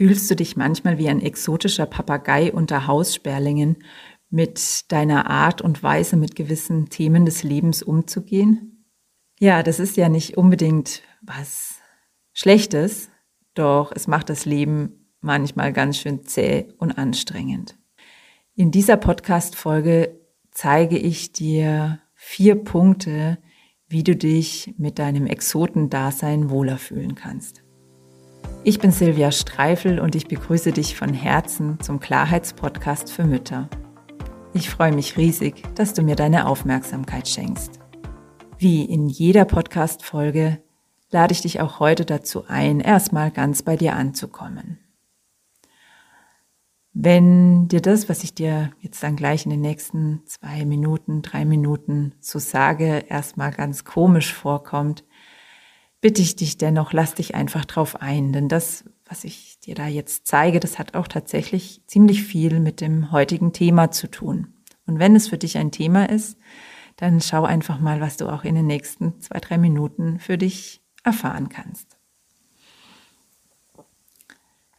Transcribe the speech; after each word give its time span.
Fühlst 0.00 0.30
du 0.30 0.34
dich 0.34 0.56
manchmal 0.56 0.96
wie 0.96 1.10
ein 1.10 1.20
exotischer 1.20 1.84
Papagei 1.84 2.54
unter 2.54 2.86
Haussperlingen 2.86 3.84
mit 4.30 4.90
deiner 4.90 5.28
Art 5.28 5.60
und 5.60 5.82
Weise, 5.82 6.16
mit 6.16 6.34
gewissen 6.34 6.88
Themen 6.88 7.26
des 7.26 7.42
Lebens 7.42 7.82
umzugehen? 7.82 8.86
Ja, 9.38 9.62
das 9.62 9.78
ist 9.78 9.98
ja 9.98 10.08
nicht 10.08 10.38
unbedingt 10.38 11.02
was 11.20 11.80
Schlechtes, 12.32 13.10
doch 13.52 13.92
es 13.94 14.06
macht 14.06 14.30
das 14.30 14.46
Leben 14.46 15.12
manchmal 15.20 15.70
ganz 15.70 15.98
schön 15.98 16.24
zäh 16.24 16.68
und 16.78 16.92
anstrengend. 16.92 17.76
In 18.54 18.70
dieser 18.70 18.96
Podcast-Folge 18.96 20.18
zeige 20.50 20.96
ich 20.96 21.32
dir 21.32 22.00
vier 22.14 22.54
Punkte, 22.54 23.36
wie 23.86 24.02
du 24.02 24.16
dich 24.16 24.72
mit 24.78 24.98
deinem 24.98 25.26
Exotendasein 25.26 26.48
wohler 26.48 26.78
fühlen 26.78 27.16
kannst. 27.16 27.62
Ich 28.62 28.78
bin 28.78 28.90
Silvia 28.90 29.32
Streifel 29.32 30.00
und 30.00 30.14
ich 30.14 30.28
begrüße 30.28 30.72
dich 30.72 30.94
von 30.94 31.14
Herzen 31.14 31.80
zum 31.80 31.98
Klarheitspodcast 31.98 33.10
für 33.10 33.24
Mütter. 33.24 33.68
Ich 34.52 34.68
freue 34.68 34.92
mich 34.92 35.16
riesig, 35.16 35.62
dass 35.74 35.94
du 35.94 36.02
mir 36.02 36.16
deine 36.16 36.46
Aufmerksamkeit 36.46 37.28
schenkst. 37.28 37.80
Wie 38.58 38.84
in 38.84 39.08
jeder 39.08 39.44
Podcast-Folge 39.44 40.62
lade 41.10 41.32
ich 41.32 41.40
dich 41.40 41.60
auch 41.60 41.80
heute 41.80 42.04
dazu 42.04 42.44
ein, 42.48 42.80
erstmal 42.80 43.30
ganz 43.30 43.62
bei 43.62 43.76
dir 43.76 43.94
anzukommen. 43.94 44.78
Wenn 46.92 47.68
dir 47.68 47.80
das, 47.80 48.08
was 48.08 48.24
ich 48.24 48.34
dir 48.34 48.72
jetzt 48.80 49.02
dann 49.02 49.14
gleich 49.14 49.44
in 49.44 49.50
den 49.50 49.60
nächsten 49.60 50.22
zwei 50.26 50.64
Minuten, 50.64 51.22
drei 51.22 51.44
Minuten 51.44 52.14
so 52.20 52.40
sage, 52.40 53.04
erstmal 53.08 53.52
ganz 53.52 53.84
komisch 53.84 54.34
vorkommt, 54.34 55.04
bitte 56.00 56.22
ich 56.22 56.36
dich 56.36 56.58
dennoch, 56.58 56.92
lass 56.92 57.14
dich 57.14 57.34
einfach 57.34 57.64
drauf 57.64 58.00
ein, 58.00 58.32
denn 58.32 58.48
das, 58.48 58.84
was 59.04 59.24
ich 59.24 59.58
dir 59.60 59.74
da 59.74 59.86
jetzt 59.86 60.26
zeige, 60.26 60.60
das 60.60 60.78
hat 60.78 60.94
auch 60.94 61.08
tatsächlich 61.08 61.82
ziemlich 61.86 62.22
viel 62.22 62.60
mit 62.60 62.80
dem 62.80 63.12
heutigen 63.12 63.52
Thema 63.52 63.90
zu 63.90 64.10
tun. 64.10 64.54
Und 64.86 64.98
wenn 64.98 65.14
es 65.14 65.28
für 65.28 65.38
dich 65.38 65.58
ein 65.58 65.70
Thema 65.70 66.08
ist, 66.08 66.38
dann 66.96 67.20
schau 67.20 67.44
einfach 67.44 67.80
mal, 67.80 68.00
was 68.00 68.16
du 68.16 68.28
auch 68.28 68.44
in 68.44 68.54
den 68.54 68.66
nächsten 68.66 69.20
zwei, 69.20 69.38
drei 69.40 69.58
Minuten 69.58 70.18
für 70.18 70.36
dich 70.36 70.82
erfahren 71.02 71.48
kannst. 71.48 71.96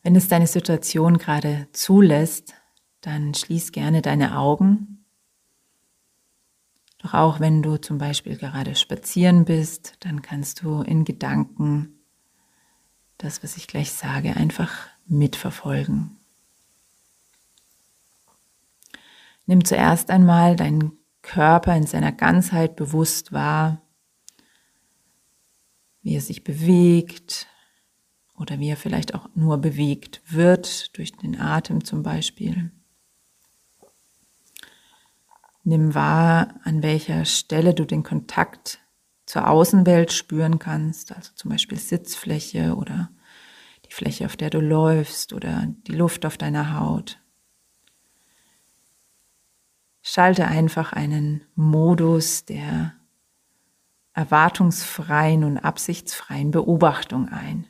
Wenn 0.04 0.16
es 0.16 0.28
deine 0.28 0.48
Situation 0.48 1.18
gerade 1.18 1.68
zulässt, 1.74 2.56
dann 3.02 3.34
schließ 3.34 3.72
gerne 3.72 4.02
deine 4.02 4.38
Augen. 4.38 5.01
Doch 7.02 7.16
auch 7.16 7.40
wenn 7.40 7.64
du 7.64 7.78
zum 7.78 7.98
Beispiel 7.98 8.38
gerade 8.38 8.76
spazieren 8.76 9.46
bist, 9.46 9.96
dann 10.02 10.22
kannst 10.22 10.62
du 10.62 10.82
in 10.82 11.04
Gedanken 11.04 12.00
das, 13.18 13.44
was 13.44 13.58
ich 13.58 13.68
gleich 13.68 13.92
sage, 13.92 14.36
einfach 14.36 14.72
mitverfolgen. 15.08 16.18
Nimm 19.48 19.66
zuerst 19.66 20.12
einmal 20.12 20.56
deinen 20.56 20.94
Körper 21.24 21.76
in 21.76 21.88
seiner 21.88 22.12
Ganzheit 22.12 22.76
bewusst 22.76 23.32
wahr, 23.32 23.82
wie 26.04 26.16
er 26.16 26.22
sich 26.22 26.44
bewegt 26.44 27.48
oder 28.36 28.60
wie 28.60 28.70
er 28.70 28.78
vielleicht 28.78 29.14
auch 29.14 29.28
nur 29.36 29.58
bewegt 29.58 30.22
wird, 30.26 30.96
durch 30.98 31.12
den 31.12 31.40
Atem 31.40 31.84
zum 31.84 32.04
Beispiel. 32.04 32.72
Nimm 35.64 35.94
wahr, 35.94 36.56
an 36.64 36.82
welcher 36.82 37.26
Stelle 37.26 37.74
du 37.74 37.86
den 37.86 38.04
Kontakt 38.04 38.80
zur 39.26 39.48
Außenwelt 39.48 40.12
spüren 40.12 40.60
kannst, 40.60 41.16
also 41.16 41.32
zum 41.36 41.52
Beispiel 41.52 41.78
Sitzfläche 41.78 42.76
oder 42.76 43.10
die 43.86 43.94
Fläche, 43.94 44.26
auf 44.26 44.36
der 44.36 44.50
du 44.50 44.60
läufst 44.60 45.34
oder 45.34 45.68
die 45.88 45.94
Luft 45.94 46.26
auf 46.26 46.38
deiner 46.38 46.80
Haut. 46.80 47.20
Schalte 50.02 50.48
einfach 50.48 50.94
einen 50.94 51.44
Modus 51.56 52.46
der 52.46 52.94
erwartungsfreien 54.14 55.44
und 55.44 55.60
absichtsfreien 55.60 56.52
Beobachtung 56.52 57.30
ein. 57.30 57.68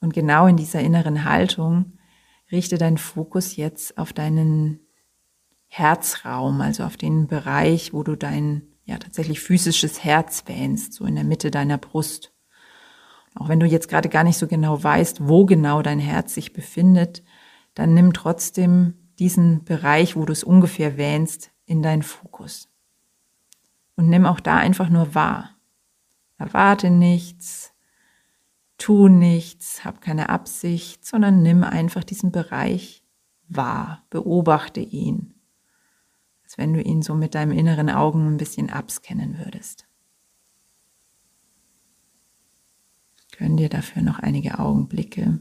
Und 0.00 0.14
genau 0.14 0.46
in 0.46 0.56
dieser 0.56 0.80
inneren 0.80 1.24
Haltung 1.24 1.98
richte 2.50 2.78
deinen 2.78 2.98
Fokus 2.98 3.56
jetzt 3.56 3.98
auf 3.98 4.12
deinen 4.12 4.80
Herzraum, 5.72 6.60
also 6.60 6.82
auf 6.82 6.96
den 6.96 7.28
Bereich, 7.28 7.94
wo 7.94 8.02
du 8.02 8.16
dein 8.16 8.62
ja 8.86 8.98
tatsächlich 8.98 9.38
physisches 9.38 10.02
Herz 10.02 10.42
wähnst, 10.46 10.94
so 10.94 11.04
in 11.04 11.14
der 11.14 11.22
Mitte 11.22 11.52
deiner 11.52 11.78
Brust. 11.78 12.32
Auch 13.36 13.48
wenn 13.48 13.60
du 13.60 13.66
jetzt 13.66 13.88
gerade 13.88 14.08
gar 14.08 14.24
nicht 14.24 14.36
so 14.36 14.48
genau 14.48 14.82
weißt, 14.82 15.28
wo 15.28 15.46
genau 15.46 15.80
dein 15.80 16.00
Herz 16.00 16.34
sich 16.34 16.52
befindet, 16.52 17.22
dann 17.74 17.94
nimm 17.94 18.12
trotzdem 18.12 18.94
diesen 19.20 19.62
Bereich, 19.64 20.16
wo 20.16 20.24
du 20.24 20.32
es 20.32 20.42
ungefähr 20.42 20.96
wähnst, 20.96 21.52
in 21.66 21.82
deinen 21.82 22.02
Fokus. 22.02 22.68
Und 23.94 24.08
nimm 24.08 24.26
auch 24.26 24.40
da 24.40 24.56
einfach 24.56 24.90
nur 24.90 25.14
wahr. 25.14 25.50
Erwarte 26.36 26.90
nichts, 26.90 27.72
tu 28.76 29.06
nichts, 29.06 29.84
hab 29.84 30.00
keine 30.00 30.30
Absicht, 30.30 31.06
sondern 31.06 31.42
nimm 31.42 31.62
einfach 31.62 32.02
diesen 32.02 32.32
Bereich 32.32 33.04
wahr, 33.46 34.02
beobachte 34.10 34.80
ihn 34.80 35.34
wenn 36.60 36.74
du 36.74 36.82
ihn 36.82 37.00
so 37.00 37.14
mit 37.14 37.34
deinem 37.34 37.52
inneren 37.52 37.88
Augen 37.88 38.28
ein 38.28 38.36
bisschen 38.36 38.68
abscannen 38.68 39.38
würdest. 39.38 39.88
Gönn 43.38 43.56
dir 43.56 43.70
dafür 43.70 44.02
noch 44.02 44.18
einige 44.18 44.58
Augenblicke. 44.58 45.40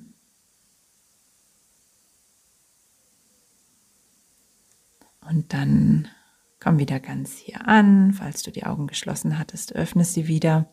Und 5.29 5.51
dann 5.53 6.07
komm 6.61 6.79
wieder 6.79 7.01
ganz 7.01 7.35
hier 7.37 7.67
an. 7.67 8.13
Falls 8.13 8.41
du 8.41 8.51
die 8.51 8.65
Augen 8.65 8.87
geschlossen 8.87 9.37
hattest, 9.37 9.75
öffne 9.75 10.05
sie 10.05 10.29
wieder. 10.29 10.71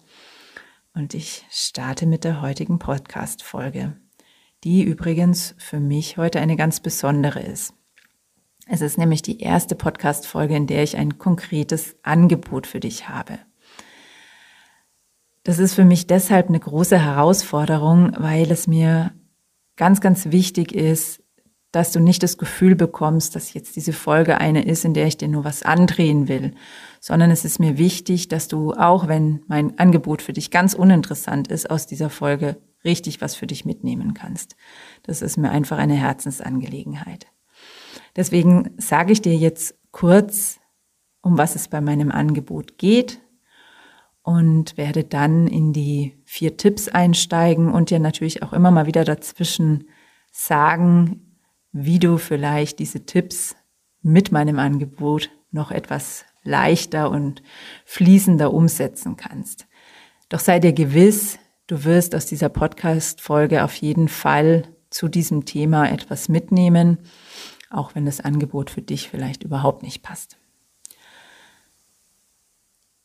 Und 0.94 1.12
ich 1.12 1.44
starte 1.50 2.06
mit 2.06 2.22
der 2.22 2.40
heutigen 2.40 2.78
Podcast-Folge, 2.78 3.96
die 4.62 4.84
übrigens 4.84 5.56
für 5.58 5.80
mich 5.80 6.18
heute 6.18 6.38
eine 6.38 6.54
ganz 6.54 6.78
besondere 6.78 7.40
ist. 7.40 7.74
Es 8.68 8.80
ist 8.80 8.98
nämlich 8.98 9.22
die 9.22 9.40
erste 9.40 9.76
Podcast-Folge, 9.76 10.56
in 10.56 10.66
der 10.66 10.82
ich 10.82 10.96
ein 10.96 11.18
konkretes 11.18 11.96
Angebot 12.02 12.66
für 12.66 12.80
dich 12.80 13.08
habe. 13.08 13.38
Das 15.44 15.60
ist 15.60 15.74
für 15.74 15.84
mich 15.84 16.08
deshalb 16.08 16.48
eine 16.48 16.58
große 16.58 16.98
Herausforderung, 16.98 18.12
weil 18.18 18.50
es 18.50 18.66
mir 18.66 19.12
ganz, 19.76 20.00
ganz 20.00 20.32
wichtig 20.32 20.74
ist, 20.74 21.22
dass 21.70 21.92
du 21.92 22.00
nicht 22.00 22.24
das 22.24 22.38
Gefühl 22.38 22.74
bekommst, 22.74 23.36
dass 23.36 23.54
jetzt 23.54 23.76
diese 23.76 23.92
Folge 23.92 24.38
eine 24.38 24.64
ist, 24.64 24.84
in 24.84 24.94
der 24.94 25.06
ich 25.06 25.16
dir 25.16 25.28
nur 25.28 25.44
was 25.44 25.62
andrehen 25.62 26.26
will, 26.26 26.54
sondern 27.00 27.30
es 27.30 27.44
ist 27.44 27.60
mir 27.60 27.78
wichtig, 27.78 28.26
dass 28.26 28.48
du, 28.48 28.72
auch 28.72 29.06
wenn 29.06 29.44
mein 29.46 29.78
Angebot 29.78 30.22
für 30.22 30.32
dich 30.32 30.50
ganz 30.50 30.74
uninteressant 30.74 31.48
ist, 31.48 31.70
aus 31.70 31.86
dieser 31.86 32.10
Folge 32.10 32.56
richtig 32.84 33.20
was 33.20 33.36
für 33.36 33.46
dich 33.46 33.64
mitnehmen 33.64 34.14
kannst. 34.14 34.56
Das 35.04 35.22
ist 35.22 35.36
mir 35.36 35.50
einfach 35.50 35.78
eine 35.78 35.94
Herzensangelegenheit. 35.94 37.26
Deswegen 38.16 38.70
sage 38.78 39.12
ich 39.12 39.22
dir 39.22 39.36
jetzt 39.36 39.74
kurz, 39.92 40.58
um 41.20 41.38
was 41.38 41.54
es 41.54 41.68
bei 41.68 41.80
meinem 41.80 42.10
Angebot 42.10 42.78
geht 42.78 43.20
und 44.22 44.76
werde 44.76 45.04
dann 45.04 45.46
in 45.46 45.72
die 45.72 46.16
vier 46.24 46.56
Tipps 46.56 46.88
einsteigen 46.88 47.70
und 47.70 47.90
dir 47.90 48.00
natürlich 48.00 48.42
auch 48.42 48.52
immer 48.52 48.70
mal 48.70 48.86
wieder 48.86 49.04
dazwischen 49.04 49.88
sagen, 50.32 51.38
wie 51.72 51.98
du 51.98 52.16
vielleicht 52.16 52.78
diese 52.78 53.04
Tipps 53.04 53.54
mit 54.02 54.32
meinem 54.32 54.58
Angebot 54.58 55.30
noch 55.50 55.70
etwas 55.70 56.24
leichter 56.42 57.10
und 57.10 57.42
fließender 57.84 58.52
umsetzen 58.52 59.16
kannst. 59.16 59.66
Doch 60.28 60.40
sei 60.40 60.58
dir 60.58 60.72
gewiss, 60.72 61.38
du 61.66 61.84
wirst 61.84 62.14
aus 62.14 62.26
dieser 62.26 62.48
Podcast-Folge 62.48 63.62
auf 63.62 63.74
jeden 63.74 64.08
Fall 64.08 64.64
zu 64.90 65.08
diesem 65.08 65.44
Thema 65.44 65.90
etwas 65.90 66.28
mitnehmen 66.28 66.98
auch 67.70 67.94
wenn 67.94 68.06
das 68.06 68.20
Angebot 68.20 68.70
für 68.70 68.82
dich 68.82 69.08
vielleicht 69.08 69.42
überhaupt 69.42 69.82
nicht 69.82 70.02
passt. 70.02 70.36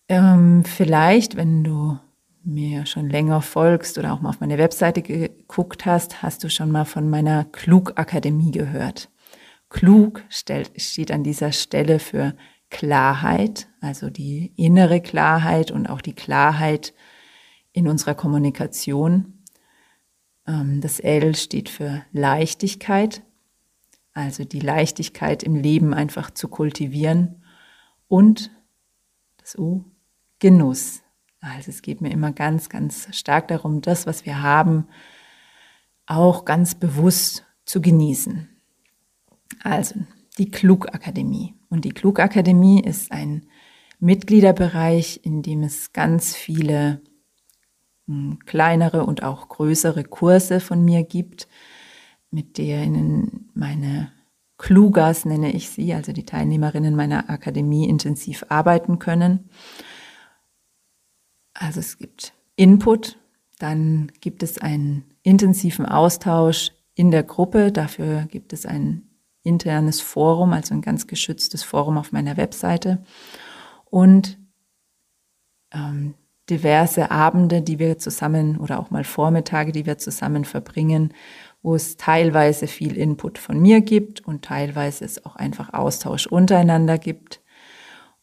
Ähm, 0.10 0.66
vielleicht, 0.66 1.38
wenn 1.38 1.64
du 1.64 1.98
mir 2.44 2.86
schon 2.86 3.10
länger 3.10 3.42
folgst 3.42 3.98
oder 3.98 4.14
auch 4.14 4.22
mal 4.22 4.30
auf 4.30 4.40
meine 4.40 4.58
Webseite 4.58 5.02
geguckt 5.02 5.86
hast, 5.86 6.22
hast 6.24 6.44
du 6.44 6.50
schon 6.50 6.72
mal 6.72 6.86
von 6.86 7.10
meiner 7.10 7.46
Klug-Akademie 7.46 8.52
gehört. 8.52 9.10
Klug 9.70 10.24
steht 10.30 11.12
an 11.12 11.24
dieser 11.24 11.52
Stelle 11.52 12.00
für 12.00 12.36
Klarheit, 12.70 13.68
also 13.80 14.10
die 14.10 14.54
innere 14.56 15.02
Klarheit 15.02 15.72
und 15.72 15.88
auch 15.88 16.02
die 16.02 16.16
Klarheit 16.16 16.94
in 17.72 17.88
unserer 17.88 18.16
Kommunikation. 18.16 19.44
Ähm, 20.48 20.82
das 20.82 21.00
L 21.00 21.36
steht 21.36 21.70
für 21.70 22.04
Leichtigkeit, 22.12 23.22
also 24.14 24.44
die 24.44 24.60
Leichtigkeit 24.60 25.44
im 25.44 25.56
Leben 25.56 25.94
einfach 25.94 26.32
zu 26.32 26.48
kultivieren 26.48 27.44
und 28.08 28.52
das 29.38 29.58
U, 29.58 29.86
Genuss. 30.40 31.02
Also 31.40 31.70
es 31.70 31.82
geht 31.82 32.02
mir 32.02 32.12
immer 32.12 32.32
ganz, 32.32 32.70
ganz 32.70 33.08
stark 33.16 33.48
darum, 33.48 33.82
das, 33.82 34.06
was 34.06 34.26
wir 34.26 34.42
haben, 34.42 34.88
auch 36.06 36.46
ganz 36.46 36.76
bewusst 36.76 37.46
zu 37.66 37.82
genießen. 37.82 38.50
Also 39.64 39.96
die 40.38 40.52
Klugakademie. 40.52 41.56
Und 41.70 41.86
die 41.86 41.92
Klugakademie 41.92 42.82
ist 42.82 43.12
ein 43.12 43.48
Mitgliederbereich, 44.00 45.22
in 45.24 45.42
dem 45.42 45.64
es 45.64 45.94
ganz 45.94 46.36
viele 46.36 47.02
hm, 48.08 48.40
kleinere 48.46 49.06
und 49.06 49.24
auch 49.24 49.48
größere 49.48 50.04
Kurse 50.04 50.60
von 50.60 50.84
mir 50.84 51.04
gibt, 51.04 51.48
mit 52.32 52.58
denen 52.58 53.50
meine 53.54 54.12
Klugas 54.58 55.26
nenne 55.26 55.52
ich 55.54 55.70
sie, 55.70 55.94
also 55.94 56.14
die 56.14 56.26
Teilnehmerinnen 56.26 56.96
meiner 56.96 57.30
Akademie 57.30 57.90
intensiv 57.90 58.46
arbeiten 58.50 59.00
können. 59.00 59.50
Also 61.54 61.80
es 61.80 61.98
gibt 61.98 62.34
Input, 62.56 63.18
dann 63.60 64.12
gibt 64.22 64.44
es 64.44 64.60
einen 64.60 65.06
intensiven 65.24 65.86
Austausch 65.86 66.72
in 66.96 67.12
der 67.12 67.24
Gruppe, 67.24 67.72
dafür 67.72 68.26
gibt 68.30 68.54
es 68.54 68.66
ein 68.66 69.10
internes 69.44 70.00
Forum, 70.00 70.54
also 70.54 70.74
ein 70.74 70.82
ganz 70.82 71.08
geschütztes 71.08 71.64
Forum 71.64 71.98
auf 71.98 72.12
meiner 72.12 72.38
Webseite 72.38 73.04
und 73.86 74.38
ähm, 75.74 76.14
diverse 76.50 77.12
Abende, 77.12 77.62
die 77.62 77.80
wir 77.80 77.98
zusammen 77.98 78.58
oder 78.58 78.80
auch 78.80 78.92
mal 78.92 79.04
Vormittage, 79.04 79.72
die 79.72 79.86
wir 79.86 79.98
zusammen 79.98 80.46
verbringen, 80.46 81.14
wo 81.64 81.76
es 81.76 81.98
teilweise 81.98 82.68
viel 82.68 82.98
Input 82.98 83.38
von 83.38 83.60
mir 83.60 83.82
gibt 83.82 84.22
und 84.22 84.44
teilweise 84.44 85.06
es 85.06 85.26
auch 85.26 85.36
einfach 85.36 85.74
Austausch 85.74 86.28
untereinander 86.28 86.98
gibt. 86.98 87.42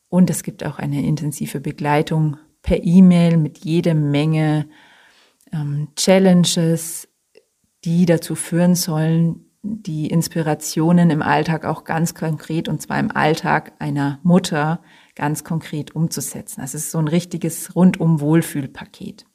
Und 0.08 0.30
es 0.30 0.42
gibt 0.42 0.64
auch 0.64 0.78
eine 0.78 1.04
intensive 1.06 1.60
Begleitung 1.60 2.38
per 2.62 2.82
E-Mail 2.82 3.36
mit 3.36 3.58
jede 3.58 3.94
Menge 3.94 4.68
ähm, 5.52 5.88
Challenges, 5.96 7.08
die 7.84 8.06
dazu 8.06 8.34
führen 8.34 8.74
sollen, 8.74 9.44
die 9.62 10.06
Inspirationen 10.06 11.10
im 11.10 11.22
Alltag 11.22 11.64
auch 11.64 11.84
ganz 11.84 12.14
konkret, 12.14 12.68
und 12.68 12.80
zwar 12.80 12.98
im 12.98 13.10
Alltag 13.10 13.72
einer 13.78 14.18
Mutter, 14.22 14.80
ganz 15.14 15.44
konkret 15.44 15.94
umzusetzen. 15.94 16.60
Also 16.60 16.76
es 16.76 16.84
ist 16.84 16.90
so 16.92 16.98
ein 16.98 17.08
richtiges 17.08 17.74
rundum 17.74 18.20
Wohlfühlpaket. 18.20 19.26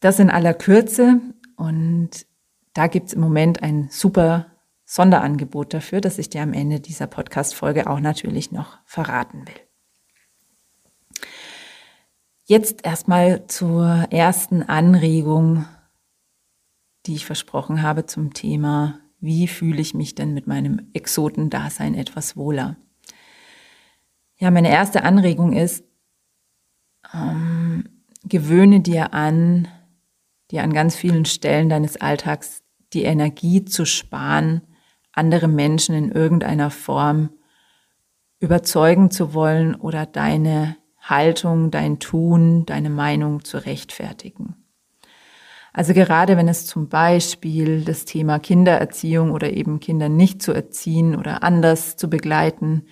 Das 0.00 0.18
in 0.18 0.30
aller 0.30 0.54
Kürze 0.54 1.20
und 1.56 2.26
da 2.72 2.86
gibt 2.86 3.08
es 3.08 3.12
im 3.14 3.20
Moment 3.20 3.62
ein 3.62 3.88
super 3.90 4.46
Sonderangebot 4.84 5.72
dafür, 5.72 6.00
das 6.00 6.18
ich 6.18 6.28
dir 6.28 6.42
am 6.42 6.52
Ende 6.52 6.80
dieser 6.80 7.06
Podcast-Folge 7.06 7.88
auch 7.88 8.00
natürlich 8.00 8.52
noch 8.52 8.78
verraten 8.84 9.46
will. 9.46 9.60
Jetzt 12.44 12.84
erstmal 12.84 13.46
zur 13.46 13.86
ersten 14.10 14.62
Anregung, 14.62 15.64
die 17.06 17.14
ich 17.14 17.24
versprochen 17.24 17.82
habe 17.82 18.04
zum 18.04 18.34
Thema, 18.34 19.00
wie 19.20 19.48
fühle 19.48 19.80
ich 19.80 19.94
mich 19.94 20.14
denn 20.14 20.34
mit 20.34 20.46
meinem 20.46 20.90
Exotendasein 20.92 21.94
etwas 21.94 22.36
wohler? 22.36 22.76
Ja, 24.36 24.50
meine 24.50 24.68
erste 24.68 25.04
Anregung 25.04 25.54
ist, 25.54 25.84
ähm, 27.14 28.02
gewöhne 28.24 28.80
dir 28.80 29.14
an, 29.14 29.68
dir 30.54 30.62
an 30.62 30.72
ganz 30.72 30.96
vielen 30.96 31.24
Stellen 31.24 31.68
deines 31.68 32.00
Alltags 32.00 32.62
die 32.92 33.02
Energie 33.02 33.64
zu 33.64 33.84
sparen, 33.84 34.62
andere 35.12 35.48
Menschen 35.48 35.94
in 35.94 36.10
irgendeiner 36.10 36.70
Form 36.70 37.30
überzeugen 38.38 39.10
zu 39.10 39.34
wollen 39.34 39.74
oder 39.74 40.06
deine 40.06 40.76
Haltung, 41.00 41.70
dein 41.70 41.98
Tun, 41.98 42.66
deine 42.66 42.90
Meinung 42.90 43.44
zu 43.44 43.58
rechtfertigen. 43.58 44.56
Also 45.72 45.92
gerade 45.92 46.36
wenn 46.36 46.46
es 46.46 46.66
zum 46.66 46.88
Beispiel 46.88 47.84
das 47.84 48.04
Thema 48.04 48.38
Kindererziehung 48.38 49.32
oder 49.32 49.52
eben 49.52 49.80
Kinder 49.80 50.08
nicht 50.08 50.40
zu 50.40 50.52
erziehen 50.52 51.16
oder 51.16 51.42
anders 51.42 51.96
zu 51.96 52.08
begleiten 52.08 52.86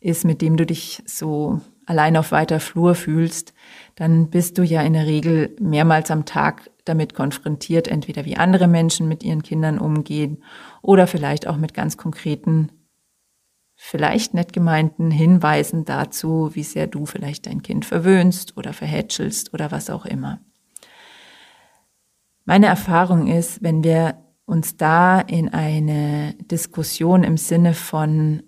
ist, 0.00 0.24
mit 0.24 0.40
dem 0.40 0.56
du 0.56 0.64
dich 0.64 1.02
so 1.04 1.60
allein 1.86 2.16
auf 2.16 2.32
weiter 2.32 2.60
Flur 2.60 2.94
fühlst, 2.94 3.54
dann 3.94 4.30
bist 4.30 4.58
du 4.58 4.62
ja 4.62 4.82
in 4.82 4.92
der 4.92 5.06
Regel 5.06 5.56
mehrmals 5.60 6.10
am 6.10 6.24
Tag 6.24 6.70
damit 6.84 7.14
konfrontiert, 7.14 7.88
entweder 7.88 8.24
wie 8.24 8.36
andere 8.36 8.66
Menschen 8.66 9.08
mit 9.08 9.22
ihren 9.22 9.42
Kindern 9.42 9.78
umgehen 9.78 10.42
oder 10.80 11.06
vielleicht 11.06 11.46
auch 11.46 11.56
mit 11.56 11.74
ganz 11.74 11.96
konkreten, 11.96 12.70
vielleicht 13.74 14.34
nett 14.34 14.52
gemeinten 14.52 15.10
Hinweisen 15.10 15.84
dazu, 15.84 16.50
wie 16.54 16.64
sehr 16.64 16.86
du 16.86 17.06
vielleicht 17.06 17.46
dein 17.46 17.62
Kind 17.62 17.84
verwöhnst 17.84 18.56
oder 18.56 18.72
verhätschelst 18.72 19.54
oder 19.54 19.70
was 19.70 19.90
auch 19.90 20.06
immer. 20.06 20.40
Meine 22.44 22.66
Erfahrung 22.66 23.28
ist, 23.28 23.62
wenn 23.62 23.84
wir 23.84 24.18
uns 24.44 24.76
da 24.76 25.20
in 25.20 25.48
eine 25.48 26.34
Diskussion 26.40 27.22
im 27.22 27.36
Sinne 27.36 27.74
von 27.74 28.42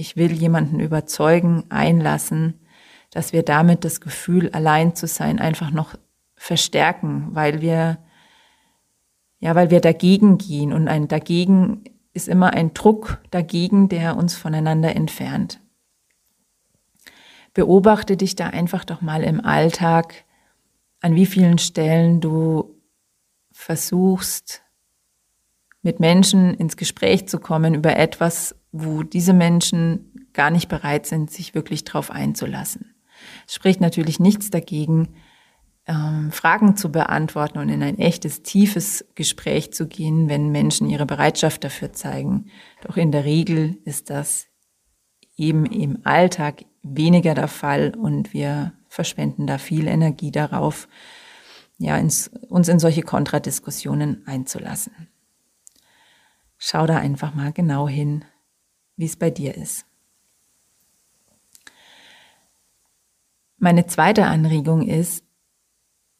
ich 0.00 0.16
will 0.16 0.32
jemanden 0.32 0.80
überzeugen, 0.80 1.64
einlassen, 1.68 2.60
dass 3.10 3.32
wir 3.32 3.42
damit 3.42 3.84
das 3.84 4.00
Gefühl, 4.00 4.50
allein 4.50 4.94
zu 4.94 5.06
sein, 5.06 5.38
einfach 5.38 5.70
noch 5.70 5.96
verstärken, 6.36 7.28
weil 7.32 7.60
wir, 7.60 7.98
ja, 9.40 9.54
weil 9.54 9.70
wir 9.70 9.80
dagegen 9.80 10.38
gehen 10.38 10.72
und 10.72 10.88
ein 10.88 11.08
dagegen 11.08 11.84
ist 12.12 12.28
immer 12.28 12.52
ein 12.54 12.74
Druck 12.74 13.20
dagegen, 13.30 13.88
der 13.88 14.16
uns 14.16 14.34
voneinander 14.36 14.94
entfernt. 14.96 15.60
Beobachte 17.54 18.16
dich 18.16 18.36
da 18.36 18.48
einfach 18.48 18.84
doch 18.84 19.00
mal 19.00 19.22
im 19.22 19.44
Alltag, 19.44 20.24
an 21.00 21.14
wie 21.14 21.26
vielen 21.26 21.58
Stellen 21.58 22.20
du 22.20 22.76
versuchst, 23.52 24.62
mit 25.82 25.98
Menschen 25.98 26.54
ins 26.54 26.76
Gespräch 26.76 27.28
zu 27.28 27.38
kommen 27.38 27.74
über 27.74 27.96
etwas, 27.96 28.54
wo 28.72 29.02
diese 29.02 29.32
Menschen 29.32 30.28
gar 30.32 30.50
nicht 30.50 30.68
bereit 30.68 31.06
sind, 31.06 31.30
sich 31.30 31.54
wirklich 31.54 31.84
darauf 31.84 32.10
einzulassen. 32.10 32.94
Spricht 33.46 33.80
natürlich 33.80 34.20
nichts 34.20 34.50
dagegen, 34.50 35.08
ähm, 35.86 36.30
Fragen 36.30 36.76
zu 36.76 36.92
beantworten 36.92 37.58
und 37.58 37.68
in 37.68 37.82
ein 37.82 37.98
echtes, 37.98 38.42
tiefes 38.42 39.04
Gespräch 39.14 39.72
zu 39.72 39.88
gehen, 39.88 40.28
wenn 40.28 40.50
Menschen 40.50 40.88
ihre 40.88 41.06
Bereitschaft 41.06 41.64
dafür 41.64 41.92
zeigen. 41.92 42.46
Doch 42.82 42.96
in 42.96 43.12
der 43.12 43.24
Regel 43.24 43.78
ist 43.84 44.10
das 44.10 44.46
eben 45.36 45.66
im 45.66 45.98
Alltag 46.04 46.64
weniger 46.82 47.34
der 47.34 47.48
Fall 47.48 47.94
und 47.96 48.32
wir 48.32 48.72
verschwenden 48.88 49.46
da 49.46 49.58
viel 49.58 49.86
Energie 49.86 50.30
darauf, 50.30 50.88
ja, 51.78 51.96
ins, 51.96 52.28
uns 52.48 52.68
in 52.68 52.78
solche 52.78 53.02
Kontradiskussionen 53.02 54.26
einzulassen. 54.26 55.08
Schau 56.58 56.86
da 56.86 56.98
einfach 56.98 57.34
mal 57.34 57.52
genau 57.52 57.88
hin, 57.88 58.24
wie 58.96 59.06
es 59.06 59.16
bei 59.16 59.30
dir 59.30 59.56
ist. 59.56 59.86
Meine 63.62 63.86
zweite 63.86 64.24
Anregung 64.24 64.88
ist, 64.88 65.22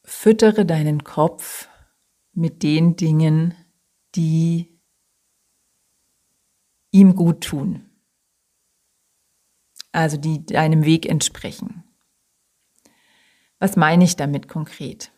füttere 0.04 0.66
deinen 0.66 1.04
Kopf 1.04 1.70
mit 2.34 2.62
den 2.62 2.96
Dingen, 2.96 3.54
die 4.14 4.78
ihm 6.90 7.16
gut 7.16 7.42
tun. 7.42 7.88
Also 9.90 10.18
die 10.18 10.44
deinem 10.44 10.84
Weg 10.84 11.06
entsprechen. 11.06 11.82
Was 13.58 13.74
meine 13.74 14.04
ich 14.04 14.16
damit 14.16 14.46
konkret? 14.46 15.10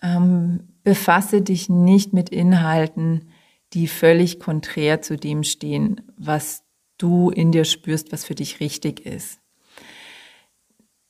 Ähm, 0.00 0.78
befasse 0.82 1.42
dich 1.42 1.68
nicht 1.68 2.14
mit 2.14 2.30
Inhalten, 2.30 3.28
die 3.74 3.86
völlig 3.86 4.40
konträr 4.40 5.02
zu 5.02 5.18
dem 5.18 5.42
stehen, 5.42 6.10
was 6.16 6.64
du 6.96 7.28
in 7.28 7.52
dir 7.52 7.66
spürst, 7.66 8.12
was 8.12 8.24
für 8.24 8.34
dich 8.34 8.60
richtig 8.60 9.04
ist. 9.04 9.42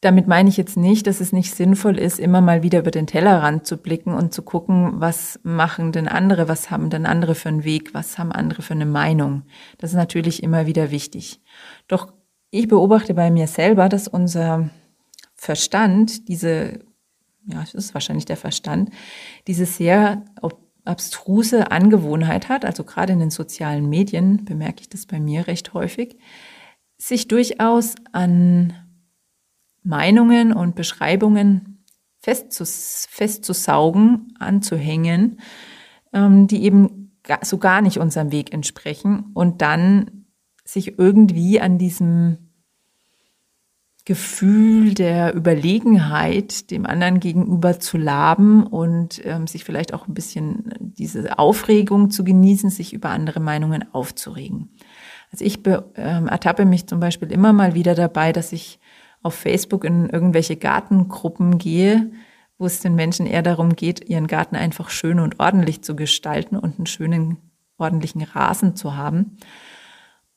Damit 0.06 0.28
meine 0.28 0.48
ich 0.48 0.56
jetzt 0.56 0.76
nicht, 0.76 1.08
dass 1.08 1.20
es 1.20 1.32
nicht 1.32 1.52
sinnvoll 1.52 1.98
ist, 1.98 2.20
immer 2.20 2.40
mal 2.40 2.62
wieder 2.62 2.78
über 2.78 2.92
den 2.92 3.08
Tellerrand 3.08 3.66
zu 3.66 3.76
blicken 3.76 4.14
und 4.14 4.32
zu 4.32 4.42
gucken, 4.42 5.00
was 5.00 5.40
machen 5.42 5.90
denn 5.90 6.06
andere, 6.06 6.46
was 6.46 6.70
haben 6.70 6.90
denn 6.90 7.06
andere 7.06 7.34
für 7.34 7.48
einen 7.48 7.64
Weg, 7.64 7.92
was 7.92 8.16
haben 8.16 8.30
andere 8.30 8.62
für 8.62 8.74
eine 8.74 8.86
Meinung. 8.86 9.42
Das 9.78 9.90
ist 9.90 9.96
natürlich 9.96 10.44
immer 10.44 10.66
wieder 10.66 10.92
wichtig. 10.92 11.40
Doch 11.88 12.12
ich 12.50 12.68
beobachte 12.68 13.14
bei 13.14 13.32
mir 13.32 13.48
selber, 13.48 13.88
dass 13.88 14.06
unser 14.06 14.70
Verstand, 15.34 16.28
diese, 16.28 16.78
ja, 17.44 17.64
es 17.64 17.74
ist 17.74 17.92
wahrscheinlich 17.92 18.26
der 18.26 18.36
Verstand, 18.36 18.90
diese 19.48 19.66
sehr 19.66 20.24
abstruse 20.84 21.72
Angewohnheit 21.72 22.48
hat, 22.48 22.64
also 22.64 22.84
gerade 22.84 23.12
in 23.12 23.18
den 23.18 23.30
sozialen 23.30 23.88
Medien 23.88 24.44
bemerke 24.44 24.82
ich 24.82 24.88
das 24.88 25.04
bei 25.04 25.18
mir 25.18 25.48
recht 25.48 25.74
häufig, 25.74 26.16
sich 26.96 27.26
durchaus 27.26 27.96
an 28.12 28.85
Meinungen 29.86 30.52
und 30.52 30.74
Beschreibungen 30.74 31.84
festzusaugen, 32.20 34.34
anzuhängen, 34.38 35.40
ähm, 36.12 36.48
die 36.48 36.64
eben 36.64 37.06
so 37.42 37.58
gar 37.58 37.80
nicht 37.80 37.98
unserem 37.98 38.32
Weg 38.32 38.52
entsprechen 38.52 39.30
und 39.34 39.62
dann 39.62 40.26
sich 40.64 40.98
irgendwie 40.98 41.60
an 41.60 41.78
diesem 41.78 42.38
Gefühl 44.04 44.94
der 44.94 45.34
Überlegenheit 45.34 46.70
dem 46.70 46.86
anderen 46.86 47.18
gegenüber 47.18 47.80
zu 47.80 47.98
laben 47.98 48.64
und 48.64 49.20
ähm, 49.24 49.48
sich 49.48 49.64
vielleicht 49.64 49.94
auch 49.94 50.06
ein 50.06 50.14
bisschen 50.14 50.72
diese 50.80 51.40
Aufregung 51.40 52.10
zu 52.10 52.22
genießen, 52.22 52.70
sich 52.70 52.92
über 52.92 53.10
andere 53.10 53.40
Meinungen 53.40 53.92
aufzuregen. 53.92 54.70
Also 55.32 55.44
ich 55.44 55.64
be, 55.64 55.90
ähm, 55.96 56.28
ertappe 56.28 56.64
mich 56.64 56.86
zum 56.86 57.00
Beispiel 57.00 57.32
immer 57.32 57.52
mal 57.52 57.74
wieder 57.74 57.96
dabei, 57.96 58.32
dass 58.32 58.52
ich 58.52 58.78
auf 59.26 59.34
Facebook 59.34 59.84
in 59.84 60.08
irgendwelche 60.08 60.56
Gartengruppen 60.56 61.58
gehe, 61.58 62.12
wo 62.58 62.66
es 62.66 62.80
den 62.80 62.94
Menschen 62.94 63.26
eher 63.26 63.42
darum 63.42 63.76
geht, 63.76 64.08
ihren 64.08 64.28
Garten 64.28 64.56
einfach 64.56 64.88
schön 64.88 65.20
und 65.20 65.40
ordentlich 65.40 65.82
zu 65.82 65.96
gestalten 65.96 66.56
und 66.56 66.78
einen 66.78 66.86
schönen, 66.86 67.36
ordentlichen 67.76 68.22
Rasen 68.22 68.76
zu 68.76 68.96
haben. 68.96 69.36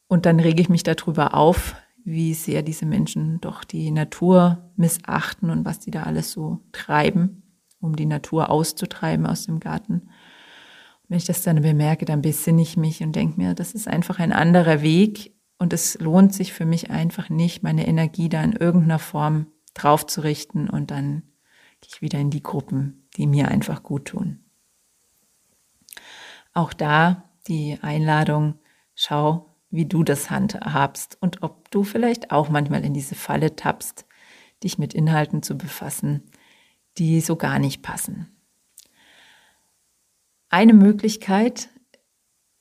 Und 0.08 0.25
dann 0.25 0.39
rege 0.39 0.62
ich 0.62 0.69
mich 0.69 0.84
darüber 0.84 1.36
auf, 1.36 1.75
wie 2.03 2.34
sehr 2.34 2.63
diese 2.63 2.86
Menschen 2.86 3.39
doch 3.41 3.63
die 3.63 3.91
Natur 3.91 4.72
missachten 4.75 5.51
und 5.51 5.65
was 5.65 5.79
die 5.79 5.91
da 5.91 6.03
alles 6.03 6.31
so 6.31 6.60
treiben, 6.72 7.43
um 7.79 7.96
die 7.96 8.08
Natur 8.08 8.50
auszutreiben 8.50 9.27
aus 9.27 9.46
dem 9.46 9.60
Garten. 9.60 9.93
Und 9.93 11.10
wenn 11.10 11.17
ich 11.17 11.25
das 11.25 11.43
dann 11.43 11.62
bemerke, 11.62 12.05
dann 12.05 12.24
besinne 12.24 12.63
ich 12.63 12.75
mich 12.75 13.03
und 13.03 13.15
denke 13.15 13.39
mir, 13.39 13.53
das 13.53 13.74
ist 13.74 13.88
einfach 13.88 14.19
ein 14.19 14.34
anderer 14.34 14.81
Weg 14.81 15.38
und 15.60 15.74
es 15.74 16.00
lohnt 16.00 16.34
sich 16.34 16.54
für 16.54 16.66
mich 16.66 16.89
einfach 16.89 17.30
nicht, 17.30 17.62
meine 17.62 17.86
Energie 17.86 18.30
da 18.30 18.42
in 18.42 18.54
irgendeiner 18.54 18.98
Form 18.98 19.48
drauf 19.74 20.08
zu 20.08 20.22
richten 20.22 20.70
und 20.70 20.89
dann 20.89 21.24
gehe 21.82 21.89
ich 21.94 22.01
wieder 22.01 22.18
in 22.18 22.32
die 22.32 22.42
Gruppen, 22.42 23.08
die 23.16 23.28
mir 23.28 23.50
einfach 23.50 23.84
gut 23.84 24.06
tun. 24.06 24.44
Auch 26.54 26.74
da 26.74 27.30
die 27.48 27.78
Einladung, 27.82 28.56
schau, 28.96 29.56
wie 29.70 29.86
du 29.86 30.04
das 30.04 30.30
handhabst 30.30 31.18
und 31.22 31.44
ob 31.44 31.70
du 31.72 31.84
vielleicht 31.84 32.32
auch 32.32 32.50
manchmal 32.50 32.84
in 32.84 32.94
diese 32.94 33.16
Falle 33.16 33.56
tappst, 33.56 34.06
dich 34.63 34.78
mit 34.78 34.94
Inhalten 34.94 35.44
zu 35.44 35.58
befassen, 35.58 36.24
die 36.98 37.22
so 37.22 37.36
gar 37.36 37.60
nicht 37.60 37.82
passen. 37.82 38.36
Eine 40.50 40.74
Möglichkeit, 40.74 41.70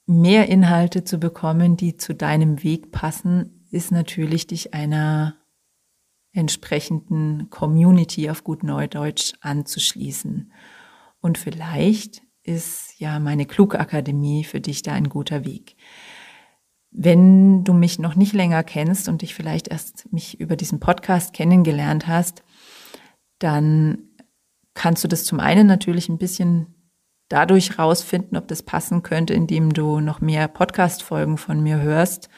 mehr 0.08 0.48
Inhalte 0.48 1.04
zu 1.04 1.18
bekommen, 1.18 1.76
die 1.76 1.96
zu 1.96 2.14
deinem 2.14 2.62
Weg 2.64 2.90
passen, 2.90 3.66
ist 3.70 3.92
natürlich 3.92 4.46
dich 4.46 4.72
einer 4.72 5.36
entsprechenden 6.32 7.50
Community 7.50 8.30
auf 8.30 8.42
gut 8.42 8.62
Neudeutsch 8.62 9.34
anzuschließen. 9.40 10.50
Und 11.20 11.36
vielleicht 11.36 12.22
ist 12.42 12.98
ja 12.98 13.18
meine 13.20 13.44
Klugakademie 13.44 14.44
für 14.44 14.62
dich 14.62 14.82
da 14.82 14.94
ein 14.94 15.10
guter 15.10 15.44
Weg. 15.44 15.76
Wenn 16.90 17.64
du 17.64 17.74
mich 17.74 17.98
noch 17.98 18.14
nicht 18.14 18.32
länger 18.32 18.64
kennst 18.64 19.10
und 19.10 19.20
dich 19.20 19.34
vielleicht 19.34 19.68
erst 19.68 20.10
mich 20.10 20.40
über 20.40 20.56
diesen 20.56 20.80
Podcast 20.80 21.34
kennengelernt 21.34 22.06
hast, 22.06 22.42
dann 23.38 23.98
kannst 24.72 25.04
du 25.04 25.08
das 25.08 25.24
zum 25.24 25.38
einen 25.38 25.66
natürlich 25.66 26.08
ein 26.08 26.18
bisschen 26.18 26.77
dadurch 27.28 27.78
rausfinden, 27.78 28.36
ob 28.36 28.48
das 28.48 28.62
passen 28.62 29.02
könnte, 29.02 29.34
indem 29.34 29.72
du 29.72 30.00
noch 30.00 30.20
mehr 30.20 30.48
Podcast-Folgen 30.48 31.38
von 31.38 31.62
mir 31.62 31.80
hörst. 31.80 32.28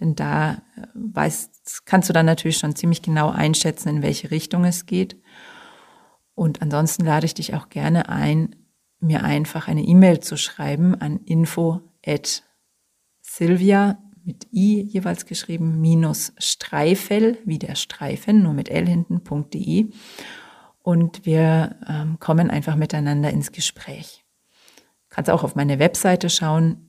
Denn 0.00 0.14
da 0.14 0.54
äh, 0.76 0.86
weißt, 0.94 1.86
kannst 1.86 2.08
du 2.08 2.12
dann 2.12 2.26
natürlich 2.26 2.58
schon 2.58 2.74
ziemlich 2.74 3.02
genau 3.02 3.30
einschätzen, 3.30 3.88
in 3.88 4.02
welche 4.02 4.30
Richtung 4.30 4.64
es 4.64 4.86
geht. 4.86 5.16
Und 6.34 6.62
ansonsten 6.62 7.04
lade 7.04 7.26
ich 7.26 7.34
dich 7.34 7.54
auch 7.54 7.68
gerne 7.68 8.08
ein, 8.08 8.56
mir 8.98 9.24
einfach 9.24 9.68
eine 9.68 9.82
E-Mail 9.82 10.20
zu 10.20 10.36
schreiben 10.36 10.94
an 10.94 11.20
info 11.24 11.80
at 12.04 12.42
Silvia 13.20 13.98
mit 14.24 14.46
i 14.52 14.82
jeweils 14.82 15.26
geschrieben, 15.26 15.80
minus 15.80 16.32
Streifel, 16.38 17.38
wie 17.44 17.58
der 17.58 17.74
Streifen, 17.74 18.42
nur 18.42 18.52
mit 18.52 18.68
L 18.68 18.86
hinten.de. 18.86 19.90
Und 20.82 21.26
wir 21.26 21.76
ähm, 21.88 22.18
kommen 22.18 22.50
einfach 22.50 22.76
miteinander 22.76 23.30
ins 23.30 23.52
Gespräch. 23.52 24.19
Kannst 25.10 25.30
auch 25.30 25.44
auf 25.44 25.54
meine 25.54 25.78
Webseite 25.78 26.30
schauen. 26.30 26.88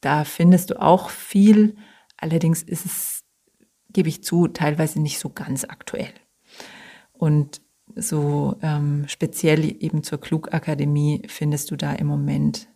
Da 0.00 0.24
findest 0.24 0.70
du 0.70 0.80
auch 0.80 1.10
viel. 1.10 1.76
Allerdings 2.16 2.62
ist 2.62 2.86
es, 2.86 3.24
gebe 3.90 4.08
ich 4.08 4.22
zu, 4.22 4.48
teilweise 4.48 5.00
nicht 5.00 5.18
so 5.18 5.30
ganz 5.30 5.64
aktuell. 5.64 6.12
Und 7.12 7.60
so 7.96 8.56
ähm, 8.62 9.04
speziell 9.08 9.64
eben 9.64 10.02
zur 10.02 10.20
Klugakademie 10.20 11.22
findest 11.28 11.70
du 11.70 11.76
da 11.76 11.92
im 11.92 12.06
Moment 12.06 12.68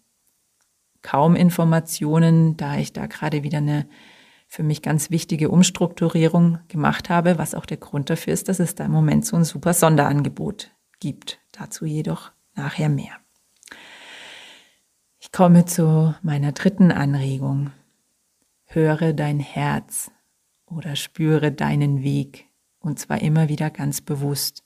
kaum 1.03 1.37
Informationen, 1.37 2.57
da 2.57 2.77
ich 2.77 2.93
da 2.93 3.07
gerade 3.07 3.43
wieder 3.43 3.59
eine 3.59 3.89
für 4.49 4.63
mich 4.63 4.81
ganz 4.81 5.11
wichtige 5.11 5.51
Umstrukturierung 5.51 6.59
gemacht 6.69 7.11
habe, 7.11 7.37
was 7.37 7.55
auch 7.55 7.67
der 7.67 7.77
Grund 7.77 8.09
dafür 8.09 8.33
ist, 8.33 8.49
dass 8.49 8.61
es 8.61 8.75
da 8.75 8.87
im 8.87 8.93
Moment 8.93 9.27
so 9.27 9.37
ein 9.37 9.45
super 9.45 9.75
Sonderangebot 9.75 10.71
gibt. 11.01 11.39
Dazu 11.53 11.85
jedoch 11.85 12.33
nachher 12.55 12.89
mehr. 12.89 13.13
Ich 15.21 15.33
komme 15.33 15.65
zu 15.65 16.15
meiner 16.23 16.53
dritten 16.53 16.93
Anregung. 16.93 17.73
Höre 18.67 19.13
dein 19.13 19.41
Herz 19.41 20.13
oder 20.67 20.95
spüre 20.95 21.51
deinen 21.51 22.03
Weg 22.05 22.47
und 22.79 23.01
zwar 23.01 23.21
immer 23.21 23.49
wieder 23.49 23.71
ganz 23.71 24.01
bewusst. 24.01 24.63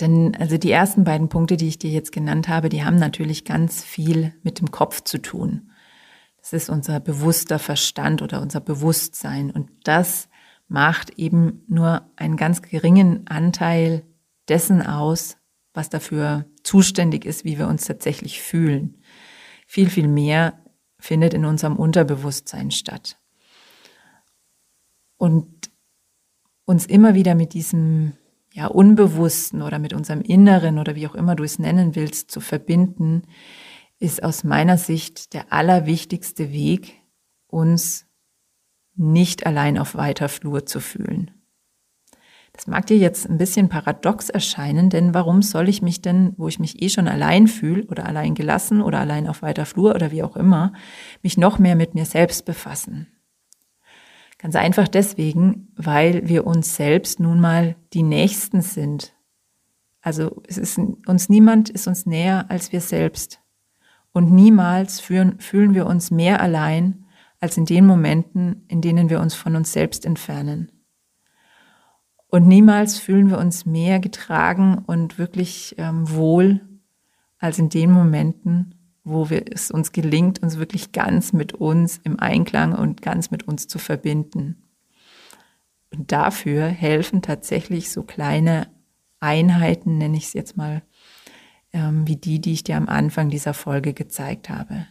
Denn 0.00 0.34
also 0.36 0.56
die 0.56 0.70
ersten 0.70 1.04
beiden 1.04 1.28
Punkte, 1.28 1.58
die 1.58 1.68
ich 1.68 1.78
dir 1.78 1.90
jetzt 1.90 2.10
genannt 2.10 2.48
habe, 2.48 2.70
die 2.70 2.84
haben 2.84 2.96
natürlich 2.96 3.44
ganz 3.44 3.84
viel 3.84 4.34
mit 4.42 4.60
dem 4.60 4.70
Kopf 4.70 5.02
zu 5.02 5.18
tun. 5.18 5.70
Das 6.38 6.54
ist 6.54 6.70
unser 6.70 7.00
bewusster 7.00 7.58
Verstand 7.58 8.22
oder 8.22 8.40
unser 8.40 8.60
Bewusstsein. 8.60 9.50
Und 9.50 9.70
das 9.84 10.28
macht 10.68 11.10
eben 11.18 11.64
nur 11.68 12.10
einen 12.16 12.36
ganz 12.36 12.62
geringen 12.62 13.26
Anteil 13.28 14.04
dessen 14.48 14.84
aus, 14.84 15.36
was 15.74 15.90
dafür 15.90 16.46
zuständig 16.62 17.24
ist, 17.24 17.44
wie 17.44 17.58
wir 17.58 17.68
uns 17.68 17.84
tatsächlich 17.84 18.40
fühlen. 18.40 19.02
Viel, 19.66 19.90
viel 19.90 20.08
mehr 20.08 20.62
findet 20.98 21.34
in 21.34 21.44
unserem 21.44 21.76
Unterbewusstsein 21.76 22.70
statt. 22.70 23.18
Und 25.16 25.70
uns 26.64 26.86
immer 26.86 27.14
wieder 27.14 27.34
mit 27.34 27.54
diesem 27.54 28.12
ja, 28.52 28.66
Unbewussten 28.66 29.62
oder 29.62 29.78
mit 29.78 29.92
unserem 29.92 30.20
Inneren 30.20 30.78
oder 30.78 30.94
wie 30.94 31.06
auch 31.06 31.14
immer 31.14 31.34
du 31.34 31.42
es 31.42 31.58
nennen 31.58 31.94
willst, 31.94 32.30
zu 32.30 32.40
verbinden, 32.40 33.22
ist 33.98 34.22
aus 34.22 34.44
meiner 34.44 34.78
Sicht 34.78 35.32
der 35.32 35.52
allerwichtigste 35.52 36.52
Weg, 36.52 37.00
uns 37.46 38.06
nicht 38.94 39.46
allein 39.46 39.78
auf 39.78 39.94
weiter 39.94 40.28
Flur 40.28 40.66
zu 40.66 40.80
fühlen. 40.80 41.41
Das 42.52 42.66
mag 42.66 42.86
dir 42.86 42.98
jetzt 42.98 43.28
ein 43.28 43.38
bisschen 43.38 43.68
paradox 43.68 44.28
erscheinen, 44.28 44.90
denn 44.90 45.14
warum 45.14 45.40
soll 45.40 45.68
ich 45.68 45.80
mich 45.80 46.02
denn, 46.02 46.34
wo 46.36 46.48
ich 46.48 46.58
mich 46.58 46.82
eh 46.82 46.90
schon 46.90 47.08
allein 47.08 47.48
fühle 47.48 47.84
oder 47.84 48.06
allein 48.06 48.34
gelassen 48.34 48.82
oder 48.82 48.98
allein 48.98 49.26
auf 49.26 49.40
weiter 49.40 49.64
Flur 49.64 49.94
oder 49.94 50.10
wie 50.10 50.22
auch 50.22 50.36
immer, 50.36 50.74
mich 51.22 51.38
noch 51.38 51.58
mehr 51.58 51.76
mit 51.76 51.94
mir 51.94 52.04
selbst 52.04 52.44
befassen? 52.44 53.06
Ganz 54.42 54.56
einfach 54.56 54.88
deswegen, 54.88 55.68
weil 55.76 56.28
wir 56.28 56.46
uns 56.46 56.74
selbst 56.74 57.20
nun 57.20 57.40
mal 57.40 57.76
die 57.92 58.02
Nächsten 58.02 58.60
sind. 58.60 59.14
Also 60.00 60.42
es 60.48 60.58
ist 60.58 60.78
uns 60.78 61.28
niemand 61.28 61.70
ist 61.70 61.86
uns 61.86 62.06
näher 62.06 62.46
als 62.50 62.72
wir 62.72 62.80
selbst. 62.80 63.40
Und 64.12 64.32
niemals 64.32 64.98
fühlen, 64.98 65.38
fühlen 65.38 65.74
wir 65.74 65.86
uns 65.86 66.10
mehr 66.10 66.40
allein 66.40 67.04
als 67.38 67.56
in 67.56 67.66
den 67.66 67.86
Momenten, 67.86 68.64
in 68.66 68.82
denen 68.82 69.10
wir 69.10 69.20
uns 69.20 69.34
von 69.34 69.54
uns 69.54 69.72
selbst 69.72 70.04
entfernen. 70.04 70.71
Und 72.34 72.48
niemals 72.48 72.98
fühlen 72.98 73.28
wir 73.28 73.36
uns 73.36 73.66
mehr 73.66 74.00
getragen 74.00 74.78
und 74.86 75.18
wirklich 75.18 75.74
ähm, 75.76 76.10
wohl 76.10 76.62
als 77.38 77.58
in 77.58 77.68
den 77.68 77.92
Momenten, 77.92 78.74
wo 79.04 79.28
wir, 79.28 79.44
es 79.52 79.70
uns 79.70 79.92
gelingt, 79.92 80.42
uns 80.42 80.56
wirklich 80.56 80.92
ganz 80.92 81.34
mit 81.34 81.52
uns 81.52 82.00
im 82.04 82.18
Einklang 82.18 82.72
und 82.72 83.02
ganz 83.02 83.30
mit 83.30 83.46
uns 83.46 83.68
zu 83.68 83.78
verbinden. 83.78 84.62
Und 85.92 86.10
dafür 86.10 86.68
helfen 86.68 87.20
tatsächlich 87.20 87.90
so 87.90 88.02
kleine 88.02 88.68
Einheiten, 89.20 89.98
nenne 89.98 90.16
ich 90.16 90.24
es 90.24 90.32
jetzt 90.32 90.56
mal, 90.56 90.80
ähm, 91.74 92.08
wie 92.08 92.16
die, 92.16 92.40
die 92.40 92.54
ich 92.54 92.64
dir 92.64 92.78
am 92.78 92.88
Anfang 92.88 93.28
dieser 93.28 93.52
Folge 93.52 93.92
gezeigt 93.92 94.48
habe. 94.48 94.86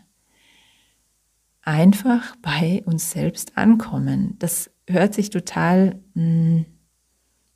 Einfach 1.63 2.35
bei 2.43 2.83
uns 2.85 3.09
selbst 3.09 3.57
ankommen. 3.57 4.35
Das 4.37 4.69
hört 4.87 5.15
sich 5.15 5.31
total 5.31 5.99
mh, 6.13 6.23
hm, 6.23 6.65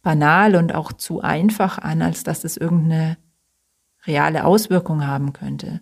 banal 0.05 0.55
und 0.55 0.75
auch 0.75 0.93
zu 0.93 1.21
einfach 1.21 1.79
an, 1.79 2.03
als 2.03 2.23
dass 2.23 2.43
es 2.43 2.57
irgendeine 2.57 3.17
reale 4.05 4.45
Auswirkung 4.45 5.05
haben 5.05 5.33
könnte. 5.33 5.81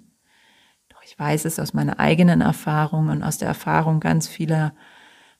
Ich 1.05 1.19
weiß 1.19 1.43
es 1.45 1.59
aus 1.59 1.73
meiner 1.73 1.99
eigenen 1.99 2.39
Erfahrung 2.39 3.09
und 3.09 3.21
aus 3.21 3.37
der 3.37 3.49
Erfahrung 3.49 3.99
ganz 3.99 4.27
vieler 4.27 4.73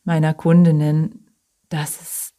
meiner 0.04 0.34
Kundinnen, 0.34 1.32
dass 1.70 2.02
es 2.02 2.34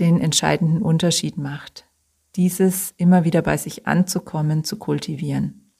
den 0.00 0.18
entscheidenden 0.18 0.80
Unterschied 0.80 1.36
macht, 1.36 1.86
dieses 2.34 2.94
immer 2.96 3.24
wieder 3.24 3.42
bei 3.42 3.58
sich 3.58 3.86
anzukommen, 3.86 4.64
zu 4.64 4.78
kultivieren. 4.78 5.74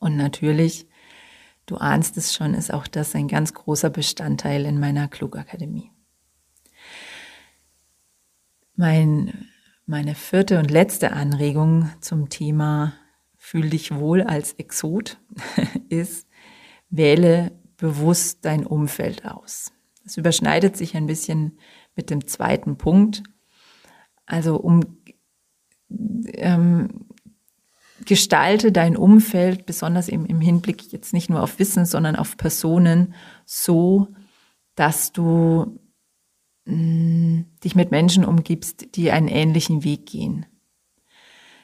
Und 0.00 0.16
natürlich, 0.16 0.88
du 1.66 1.76
ahnst 1.76 2.16
es 2.16 2.34
schon, 2.34 2.52
ist 2.52 2.74
auch 2.74 2.88
das 2.88 3.14
ein 3.14 3.28
ganz 3.28 3.54
großer 3.54 3.88
Bestandteil 3.88 4.66
in 4.66 4.80
meiner 4.80 5.06
Klugakademie. 5.06 5.93
Mein, 8.76 9.48
meine 9.86 10.14
vierte 10.14 10.58
und 10.58 10.70
letzte 10.70 11.12
Anregung 11.12 11.90
zum 12.00 12.28
Thema 12.28 12.94
Fühl 13.36 13.68
dich 13.68 13.94
wohl 13.94 14.22
als 14.22 14.54
Exot 14.54 15.20
ist, 15.90 16.26
wähle 16.88 17.52
bewusst 17.76 18.44
dein 18.46 18.64
Umfeld 18.64 19.26
aus. 19.26 19.70
Das 20.02 20.16
überschneidet 20.16 20.76
sich 20.76 20.96
ein 20.96 21.06
bisschen 21.06 21.58
mit 21.94 22.08
dem 22.08 22.26
zweiten 22.26 22.78
Punkt. 22.78 23.22
Also 24.24 24.56
um 24.56 24.98
ähm, 25.88 27.06
gestalte 28.04 28.72
dein 28.72 28.96
Umfeld, 28.96 29.66
besonders 29.66 30.08
im, 30.08 30.26
im 30.26 30.40
Hinblick 30.40 30.90
jetzt 30.92 31.12
nicht 31.12 31.30
nur 31.30 31.42
auf 31.42 31.58
Wissen, 31.58 31.86
sondern 31.86 32.16
auf 32.16 32.36
Personen, 32.36 33.14
so, 33.44 34.08
dass 34.74 35.12
du 35.12 35.78
dich 36.66 37.74
mit 37.74 37.90
Menschen 37.90 38.24
umgibst, 38.24 38.96
die 38.96 39.10
einen 39.10 39.28
ähnlichen 39.28 39.84
Weg 39.84 40.06
gehen. 40.06 40.46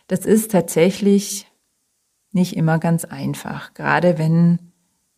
Das 0.09 0.27
ist 0.27 0.51
tatsächlich 0.51 1.47
nicht 2.33 2.57
immer 2.57 2.79
ganz 2.79 3.05
einfach, 3.05 3.75
gerade 3.75 4.19
wenn 4.19 4.73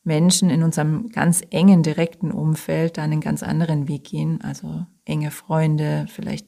Menschen 0.05 0.51
in 0.51 0.63
unserem 0.63 1.09
ganz 1.09 1.43
engen, 1.51 1.83
direkten 1.83 2.31
Umfeld 2.33 2.99
da 2.99 3.03
einen 3.03 3.21
ganz 3.21 3.43
anderen 3.43 3.89
Weg 3.89 4.05
gehen, 4.05 4.41
also 4.43 4.87
enge 5.05 5.31
Freunde, 5.31 6.07
vielleicht 6.09 6.47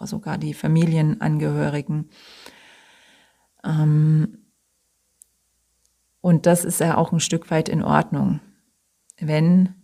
sogar 0.00 0.38
die 0.38 0.54
Familienangehörigen. 0.54 2.08
Ähm, 3.64 4.38
und 6.20 6.46
das 6.46 6.64
ist 6.64 6.80
ja 6.80 6.96
auch 6.96 7.12
ein 7.12 7.20
Stück 7.20 7.50
weit 7.50 7.68
in 7.68 7.82
Ordnung, 7.82 8.40
wenn 9.18 9.79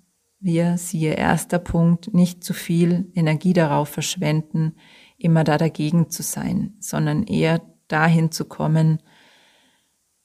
wir, 0.46 0.78
siehe 0.78 1.12
erster 1.12 1.58
Punkt, 1.58 2.14
nicht 2.14 2.42
zu 2.42 2.54
viel 2.54 3.10
Energie 3.14 3.52
darauf 3.52 3.90
verschwenden, 3.90 4.76
immer 5.18 5.44
da 5.44 5.58
dagegen 5.58 6.08
zu 6.08 6.22
sein, 6.22 6.74
sondern 6.80 7.24
eher 7.24 7.60
dahin 7.88 8.32
zu 8.32 8.46
kommen, 8.46 9.02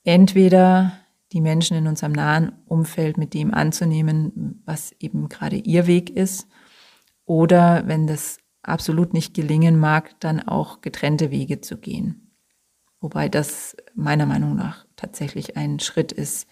entweder 0.05 0.93
die 1.33 1.41
Menschen 1.41 1.75
in 1.75 1.87
unserem 1.87 2.13
nahen 2.13 2.53
Umfeld 2.65 3.17
mit 3.17 3.33
dem 3.33 3.53
anzunehmen, 3.53 4.61
was 4.65 4.93
eben 4.99 5.27
gerade 5.27 5.57
ihr 5.57 5.87
Weg 5.87 6.09
ist, 6.09 6.47
oder 7.25 7.87
wenn 7.87 8.07
das 8.07 8.39
absolut 8.63 9.13
nicht 9.13 9.33
gelingen 9.33 9.79
mag, 9.79 10.19
dann 10.19 10.41
auch 10.41 10.81
getrennte 10.81 11.31
Wege 11.31 11.61
zu 11.61 11.77
gehen. 11.77 12.31
Wobei 12.99 13.29
das 13.29 13.75
meiner 13.95 14.25
Meinung 14.25 14.55
nach 14.55 14.85
tatsächlich 14.95 15.57
ein 15.57 15.79
Schritt 15.79 16.11
ist, 16.11 16.47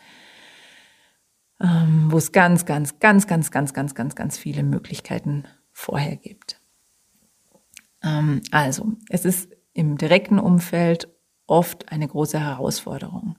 wo 1.59 2.17
es 2.17 2.31
ganz, 2.31 2.65
ganz, 2.65 2.99
ganz, 2.99 3.27
ganz, 3.27 3.51
ganz, 3.51 3.73
ganz, 3.73 3.93
ganz, 3.93 4.15
ganz 4.15 4.37
viele 4.37 4.63
Möglichkeiten 4.63 5.43
vorher 5.71 6.15
gibt. 6.15 6.61
Ähm, 8.01 8.41
also, 8.51 8.93
es 9.09 9.25
ist 9.25 9.49
im 9.73 9.97
direkten 9.97 10.39
Umfeld 10.39 11.09
oft 11.47 11.91
eine 11.91 12.07
große 12.07 12.39
Herausforderung, 12.39 13.37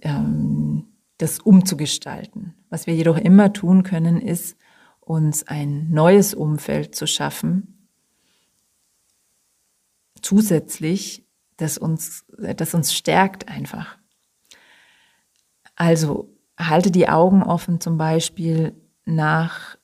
ähm, 0.00 0.86
das 1.18 1.40
umzugestalten. 1.40 2.54
Was 2.70 2.86
wir 2.86 2.94
jedoch 2.94 3.18
immer 3.18 3.52
tun 3.52 3.82
können, 3.82 4.20
ist, 4.20 4.56
uns 5.00 5.46
ein 5.46 5.90
neues 5.90 6.32
Umfeld 6.32 6.94
zu 6.94 7.06
schaffen, 7.06 7.88
zusätzlich, 10.22 11.26
das 11.58 11.76
uns, 11.76 12.24
das 12.56 12.74
uns 12.74 12.94
stärkt 12.94 13.48
einfach. 13.48 13.98
Also 15.76 16.33
halte 16.58 16.90
die 16.90 17.08
Augen 17.08 17.42
offen 17.42 17.80
zum 17.80 17.98
Beispiel 17.98 18.74
nach 19.04 19.76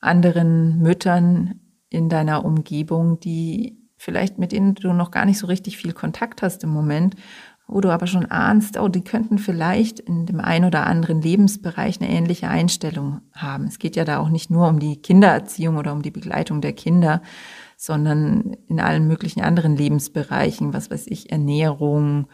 anderen 0.00 0.78
Müttern 0.78 1.60
in 1.90 2.08
deiner 2.08 2.44
Umgebung, 2.44 3.18
die 3.20 3.78
vielleicht 3.96 4.38
mit 4.38 4.52
denen 4.52 4.74
du 4.74 4.92
noch 4.92 5.10
gar 5.10 5.24
nicht 5.24 5.38
so 5.38 5.46
richtig 5.46 5.76
viel 5.76 5.92
Kontakt 5.92 6.42
hast 6.42 6.62
im 6.62 6.70
Moment, 6.70 7.16
wo 7.66 7.80
du 7.82 7.90
aber 7.90 8.06
schon 8.06 8.24
ahnst, 8.26 8.78
oh, 8.78 8.88
die 8.88 9.04
könnten 9.04 9.38
vielleicht 9.38 10.00
in 10.00 10.24
dem 10.24 10.40
einen 10.40 10.64
oder 10.64 10.86
anderen 10.86 11.20
Lebensbereich 11.20 12.00
eine 12.00 12.10
ähnliche 12.10 12.48
Einstellung 12.48 13.20
haben. 13.32 13.64
Es 13.64 13.78
geht 13.78 13.94
ja 13.94 14.04
da 14.04 14.18
auch 14.18 14.30
nicht 14.30 14.50
nur 14.50 14.68
um 14.68 14.78
die 14.78 15.02
Kindererziehung 15.02 15.76
oder 15.76 15.92
um 15.92 16.00
die 16.00 16.10
Begleitung 16.10 16.62
der 16.62 16.72
Kinder, 16.72 17.20
sondern 17.76 18.56
in 18.68 18.80
allen 18.80 19.06
möglichen 19.06 19.42
anderen 19.42 19.76
Lebensbereichen, 19.76 20.72
was 20.72 20.90
weiß 20.90 21.08
ich, 21.08 21.30
Ernährung, 21.30 22.28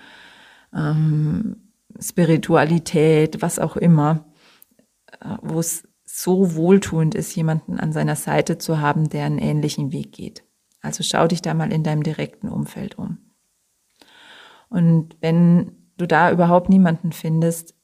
ähm, 0.73 1.64
Spiritualität, 2.01 3.43
was 3.43 3.59
auch 3.59 3.77
immer, 3.77 4.27
äh, 5.21 5.37
wo 5.43 5.61
es 5.61 5.89
so 6.05 6.55
wohltuend 6.55 7.15
ist, 7.15 7.35
jemanden 7.35 7.79
an 7.81 7.93
seiner 7.93 8.17
Seite 8.17 8.59
zu 8.59 8.81
haben, 8.81 9.09
der 9.09 9.25
einen 9.25 9.39
ähnlichen 9.39 9.93
Weg 9.93 10.13
geht. 10.13 10.45
Also 10.81 11.03
schau 11.03 11.27
dich 11.27 11.43
da 11.43 11.55
mal 11.55 11.73
in 11.73 11.83
deinem 11.83 12.03
direkten 12.03 12.49
Umfeld 12.49 12.99
um. 12.99 13.19
Und 14.69 15.17
wenn 15.21 15.91
du 15.97 16.07
da 16.07 16.31
überhaupt 16.31 16.69
niemanden 16.69 17.13
findest, 17.13 17.75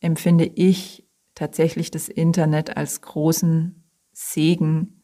empfinde 0.00 0.44
ich 0.46 1.08
tatsächlich 1.34 1.90
das 1.90 2.08
Internet 2.08 2.76
als 2.76 3.00
großen 3.00 3.84
Segen, 4.12 5.02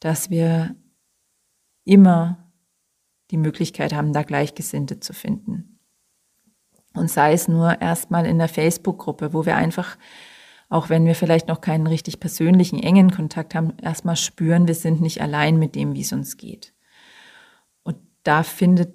dass 0.00 0.30
wir 0.30 0.76
immer 1.84 2.52
die 3.30 3.36
Möglichkeit 3.36 3.94
haben, 3.94 4.12
da 4.12 4.22
Gleichgesinnte 4.22 5.00
zu 5.00 5.12
finden. 5.12 5.73
Und 6.94 7.10
sei 7.10 7.32
es 7.32 7.48
nur 7.48 7.80
erstmal 7.80 8.24
in 8.24 8.38
der 8.38 8.48
Facebook-Gruppe, 8.48 9.32
wo 9.32 9.44
wir 9.44 9.56
einfach, 9.56 9.98
auch 10.68 10.88
wenn 10.88 11.06
wir 11.06 11.14
vielleicht 11.14 11.48
noch 11.48 11.60
keinen 11.60 11.86
richtig 11.86 12.20
persönlichen, 12.20 12.80
engen 12.80 13.10
Kontakt 13.10 13.54
haben, 13.54 13.74
erstmal 13.82 14.16
spüren, 14.16 14.68
wir 14.68 14.74
sind 14.74 15.00
nicht 15.00 15.20
allein 15.20 15.58
mit 15.58 15.74
dem, 15.74 15.94
wie 15.94 16.02
es 16.02 16.12
uns 16.12 16.36
geht. 16.36 16.72
Und 17.82 17.96
da 18.22 18.44
findet, 18.44 18.94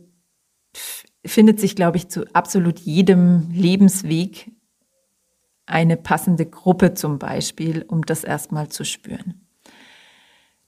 findet 1.26 1.60
sich, 1.60 1.76
glaube 1.76 1.98
ich, 1.98 2.08
zu 2.08 2.26
absolut 2.34 2.80
jedem 2.80 3.52
Lebensweg 3.52 4.52
eine 5.66 5.98
passende 5.98 6.46
Gruppe 6.46 6.94
zum 6.94 7.20
Beispiel, 7.20 7.84
um 7.84 8.04
das 8.06 8.24
erstmal 8.24 8.70
zu 8.70 8.86
spüren. 8.86 9.49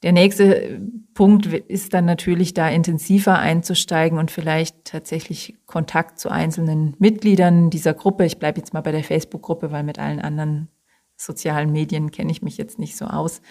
Der 0.04 0.14
nächste 0.14 0.82
Punkt 1.14 1.46
ist 1.46 1.94
dann 1.94 2.06
natürlich 2.06 2.54
da 2.54 2.68
intensiver 2.70 3.38
einzusteigen 3.38 4.18
und 4.18 4.32
vielleicht 4.32 4.86
tatsächlich 4.86 5.58
Kontakt 5.68 6.20
zu 6.20 6.30
einzelnen 6.30 6.96
Mitgliedern 6.98 7.70
dieser 7.70 7.94
Gruppe. 7.94 8.26
Ich 8.26 8.40
bleibe 8.40 8.60
jetzt 8.60 8.74
mal 8.74 8.82
bei 8.82 8.92
der 8.92 9.04
Facebook-Gruppe, 9.04 9.72
weil 9.72 9.84
mit 9.84 10.00
allen 10.00 10.20
anderen 10.20 10.70
sozialen 11.18 11.72
Medien 11.72 12.12
kenne 12.12 12.32
ich 12.32 12.42
mich 12.42 12.58
jetzt 12.58 12.80
nicht 12.80 12.98
so 12.98 13.06
aus. 13.06 13.42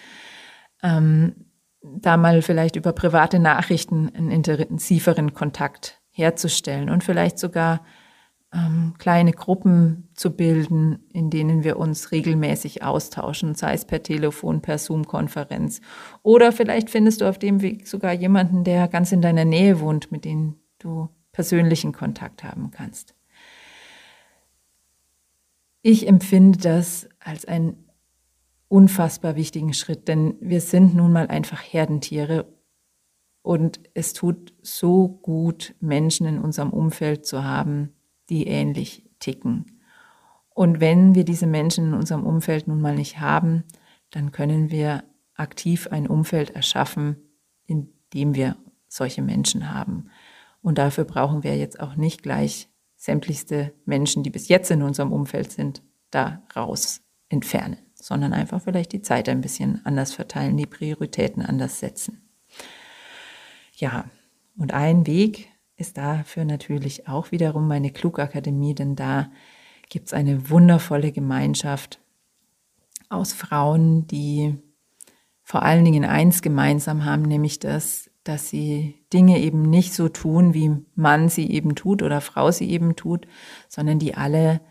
Ähm, 0.83 1.35
da 1.81 2.17
mal 2.17 2.41
vielleicht 2.41 2.75
über 2.75 2.91
private 2.91 3.39
Nachrichten 3.39 4.09
einen 4.09 4.31
intensiveren 4.31 5.33
Kontakt 5.33 6.01
herzustellen 6.11 6.89
und 6.89 7.03
vielleicht 7.03 7.39
sogar 7.39 7.85
ähm, 8.53 8.95
kleine 8.97 9.31
Gruppen 9.31 10.09
zu 10.13 10.35
bilden, 10.35 10.99
in 11.13 11.29
denen 11.29 11.63
wir 11.63 11.77
uns 11.77 12.11
regelmäßig 12.11 12.83
austauschen, 12.83 13.55
sei 13.55 13.73
es 13.73 13.85
per 13.85 14.03
Telefon, 14.03 14.61
per 14.61 14.77
Zoom-Konferenz. 14.77 15.81
Oder 16.21 16.51
vielleicht 16.51 16.89
findest 16.89 17.21
du 17.21 17.29
auf 17.29 17.39
dem 17.39 17.61
Weg 17.61 17.87
sogar 17.87 18.13
jemanden, 18.13 18.63
der 18.63 18.87
ganz 18.87 19.11
in 19.11 19.21
deiner 19.21 19.45
Nähe 19.45 19.79
wohnt, 19.79 20.11
mit 20.11 20.25
dem 20.25 20.55
du 20.79 21.09
persönlichen 21.31 21.93
Kontakt 21.93 22.43
haben 22.43 22.71
kannst. 22.71 23.15
Ich 25.81 26.07
empfinde 26.07 26.59
das 26.59 27.07
als 27.19 27.45
einen 27.45 27.85
unfassbar 28.67 29.35
wichtigen 29.35 29.73
Schritt, 29.73 30.07
denn 30.07 30.35
wir 30.39 30.61
sind 30.61 30.93
nun 30.93 31.11
mal 31.11 31.27
einfach 31.27 31.61
Herdentiere 31.61 32.45
und 33.41 33.79
es 33.93 34.13
tut 34.13 34.53
so 34.61 35.07
gut, 35.07 35.73
Menschen 35.79 36.27
in 36.27 36.39
unserem 36.39 36.71
Umfeld 36.71 37.25
zu 37.25 37.43
haben, 37.43 37.93
die 38.31 38.47
ähnlich 38.47 39.03
ticken. 39.19 39.79
Und 40.49 40.79
wenn 40.79 41.15
wir 41.15 41.23
diese 41.23 41.47
Menschen 41.47 41.89
in 41.89 41.93
unserem 41.93 42.25
Umfeld 42.25 42.67
nun 42.67 42.81
mal 42.81 42.95
nicht 42.95 43.19
haben, 43.19 43.63
dann 44.09 44.31
können 44.31 44.71
wir 44.71 45.03
aktiv 45.35 45.87
ein 45.91 46.07
Umfeld 46.07 46.51
erschaffen, 46.51 47.17
in 47.65 47.89
dem 48.13 48.35
wir 48.35 48.57
solche 48.87 49.21
Menschen 49.21 49.73
haben. 49.73 50.09
Und 50.61 50.77
dafür 50.77 51.05
brauchen 51.05 51.43
wir 51.43 51.57
jetzt 51.57 51.79
auch 51.79 51.95
nicht 51.95 52.23
gleich 52.23 52.69
sämtlichste 52.95 53.73
Menschen, 53.85 54.23
die 54.23 54.29
bis 54.29 54.47
jetzt 54.47 54.69
in 54.69 54.83
unserem 54.83 55.11
Umfeld 55.11 55.51
sind, 55.51 55.81
da 56.11 56.43
raus 56.55 57.01
entfernen, 57.29 57.77
sondern 57.95 58.33
einfach 58.33 58.61
vielleicht 58.61 58.91
die 58.91 59.01
Zeit 59.01 59.29
ein 59.29 59.41
bisschen 59.41 59.83
anders 59.85 60.13
verteilen, 60.13 60.57
die 60.57 60.67
Prioritäten 60.67 61.41
anders 61.41 61.79
setzen. 61.79 62.29
Ja, 63.75 64.05
und 64.57 64.73
ein 64.73 65.07
Weg, 65.07 65.50
ist 65.81 65.97
dafür 65.97 66.45
natürlich 66.45 67.07
auch 67.07 67.31
wiederum 67.31 67.67
meine 67.67 67.91
Klugakademie, 67.91 68.75
denn 68.75 68.95
da 68.95 69.29
gibt 69.89 70.07
es 70.07 70.13
eine 70.13 70.49
wundervolle 70.49 71.11
Gemeinschaft 71.11 71.99
aus 73.09 73.33
Frauen, 73.33 74.07
die 74.07 74.57
vor 75.43 75.63
allen 75.63 75.83
Dingen 75.83 76.05
eins 76.05 76.41
gemeinsam 76.41 77.03
haben, 77.03 77.23
nämlich 77.23 77.59
das, 77.59 78.09
dass 78.23 78.47
sie 78.47 79.03
Dinge 79.11 79.39
eben 79.39 79.63
nicht 79.63 79.93
so 79.93 80.07
tun, 80.07 80.53
wie 80.53 80.77
Mann 80.95 81.27
sie 81.27 81.51
eben 81.51 81.75
tut 81.75 82.03
oder 82.03 82.21
Frau 82.21 82.51
sie 82.51 82.69
eben 82.69 82.95
tut, 82.95 83.27
sondern 83.67 83.99
die 83.99 84.15
alle 84.15 84.61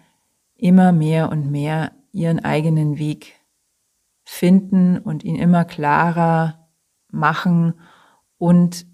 immer 0.55 0.93
mehr 0.93 1.31
und 1.31 1.51
mehr 1.51 1.93
ihren 2.13 2.43
eigenen 2.43 2.99
Weg 2.99 3.35
finden 4.25 4.97
und 4.97 5.25
ihn 5.25 5.37
immer 5.37 5.65
klarer 5.65 6.69
machen 7.11 7.75
und 8.39 8.87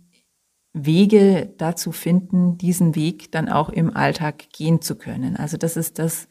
Wege 0.77 1.55
dazu 1.57 1.91
finden, 1.91 2.59
diesen 2.59 2.95
Weg 2.95 3.33
dann 3.33 3.49
auch 3.49 3.71
im 3.71 3.97
Alltag 3.97 4.51
gehen 4.53 4.83
zu 4.83 4.97
können. 4.97 5.37
Also 5.37 5.57
das 5.57 5.77
ist 5.77 5.99
das, 5.99 6.29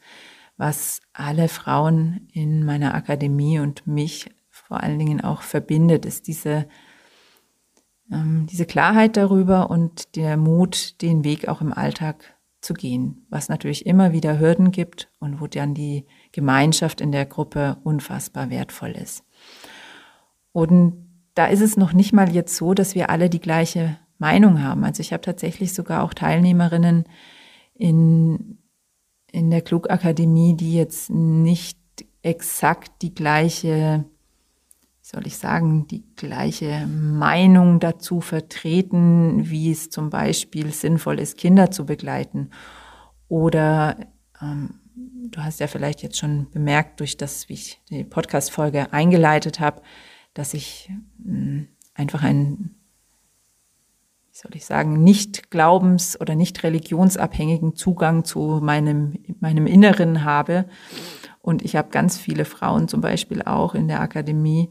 was 0.56 1.00
alle 1.12 1.48
Frauen 1.48 2.28
in 2.32 2.64
meiner 2.64 2.94
Akademie 2.94 3.58
und 3.58 3.86
mich 3.88 4.30
vor 4.48 4.82
allen 4.82 5.00
Dingen 5.00 5.20
auch 5.20 5.42
verbindet, 5.42 6.06
ist 6.06 6.28
diese, 6.28 6.68
ähm, 8.10 8.46
diese 8.50 8.66
Klarheit 8.66 9.16
darüber 9.16 9.68
und 9.68 10.14
der 10.14 10.36
Mut, 10.36 11.02
den 11.02 11.24
Weg 11.24 11.48
auch 11.48 11.60
im 11.60 11.72
Alltag 11.72 12.36
zu 12.60 12.72
gehen, 12.72 13.26
was 13.28 13.48
natürlich 13.48 13.84
immer 13.84 14.12
wieder 14.12 14.38
Hürden 14.38 14.70
gibt 14.70 15.10
und 15.18 15.40
wo 15.40 15.48
dann 15.48 15.74
die 15.74 16.06
Gemeinschaft 16.30 17.00
in 17.00 17.10
der 17.10 17.26
Gruppe 17.26 17.78
unfassbar 17.82 18.50
wertvoll 18.50 18.92
ist. 18.92 19.24
Und 20.52 21.04
da 21.34 21.46
ist 21.46 21.60
es 21.60 21.76
noch 21.76 21.92
nicht 21.92 22.12
mal 22.12 22.32
jetzt 22.32 22.54
so, 22.56 22.74
dass 22.74 22.94
wir 22.94 23.10
alle 23.10 23.28
die 23.28 23.40
gleiche 23.40 23.98
Meinung 24.18 24.62
haben. 24.62 24.84
Also 24.84 25.00
ich 25.00 25.12
habe 25.12 25.22
tatsächlich 25.22 25.74
sogar 25.74 26.02
auch 26.02 26.14
Teilnehmerinnen 26.14 27.04
in, 27.74 28.58
in 29.30 29.50
der 29.50 29.62
Klugakademie, 29.62 30.56
die 30.56 30.74
jetzt 30.74 31.10
nicht 31.10 31.78
exakt 32.22 33.02
die 33.02 33.14
gleiche, 33.14 34.04
wie 35.00 35.08
soll 35.08 35.26
ich 35.26 35.36
sagen, 35.36 35.86
die 35.86 36.04
gleiche 36.16 36.86
Meinung 36.86 37.78
dazu 37.78 38.20
vertreten, 38.20 39.48
wie 39.48 39.70
es 39.70 39.90
zum 39.90 40.10
Beispiel 40.10 40.72
sinnvoll 40.72 41.20
ist, 41.20 41.38
Kinder 41.38 41.70
zu 41.70 41.86
begleiten. 41.86 42.50
Oder 43.28 43.96
ähm, 44.40 44.80
du 45.30 45.44
hast 45.44 45.60
ja 45.60 45.66
vielleicht 45.66 46.02
jetzt 46.02 46.18
schon 46.18 46.50
bemerkt, 46.50 47.00
durch 47.00 47.16
das, 47.16 47.48
wie 47.48 47.54
ich 47.54 47.80
die 47.90 48.04
Podcast-Folge 48.04 48.92
eingeleitet 48.92 49.60
habe, 49.60 49.82
dass 50.34 50.54
ich 50.54 50.90
mh, 51.18 51.38
hm, 51.38 51.68
einfach 51.94 52.22
ein 52.22 52.74
soll 54.36 54.54
ich 54.54 54.66
sagen, 54.66 55.02
nicht 55.02 55.50
glaubens- 55.50 56.20
oder 56.20 56.34
nicht 56.34 56.62
religionsabhängigen 56.62 57.74
Zugang 57.74 58.24
zu 58.24 58.60
meinem, 58.62 59.14
meinem 59.40 59.66
Inneren 59.66 60.24
habe. 60.24 60.66
Und 61.40 61.62
ich 61.62 61.74
habe 61.74 61.88
ganz 61.88 62.18
viele 62.18 62.44
Frauen 62.44 62.86
zum 62.86 63.00
Beispiel 63.00 63.40
auch 63.42 63.74
in 63.74 63.88
der 63.88 64.00
Akademie, 64.00 64.68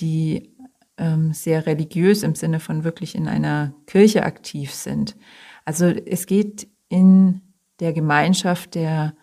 die 0.00 0.54
ähm, 0.98 1.32
sehr 1.32 1.64
religiös 1.64 2.22
im 2.24 2.34
Sinne 2.34 2.60
von 2.60 2.84
wirklich 2.84 3.14
in 3.14 3.26
einer 3.26 3.72
Kirche 3.86 4.22
aktiv 4.22 4.74
sind. 4.74 5.16
Also 5.64 5.86
es 5.86 6.26
geht 6.26 6.68
in 6.90 7.40
der 7.80 7.94
Gemeinschaft 7.94 8.74
der 8.74 9.14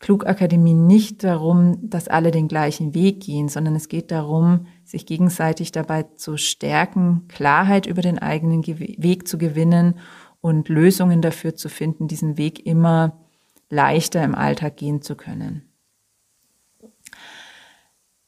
Klugakademie 0.00 0.74
nicht 0.74 1.22
darum, 1.24 1.78
dass 1.82 2.08
alle 2.08 2.30
den 2.30 2.48
gleichen 2.48 2.94
Weg 2.94 3.20
gehen, 3.20 3.48
sondern 3.48 3.76
es 3.76 3.88
geht 3.88 4.10
darum, 4.10 4.66
sich 4.82 5.04
gegenseitig 5.04 5.72
dabei 5.72 6.04
zu 6.16 6.38
stärken, 6.38 7.28
Klarheit 7.28 7.86
über 7.86 8.00
den 8.00 8.18
eigenen 8.18 8.66
Weg 8.66 9.28
zu 9.28 9.36
gewinnen 9.36 9.98
und 10.40 10.70
Lösungen 10.70 11.20
dafür 11.20 11.54
zu 11.54 11.68
finden, 11.68 12.08
diesen 12.08 12.38
Weg 12.38 12.64
immer 12.64 13.20
leichter 13.68 14.24
im 14.24 14.34
Alltag 14.34 14.78
gehen 14.78 15.02
zu 15.02 15.16
können. 15.16 15.68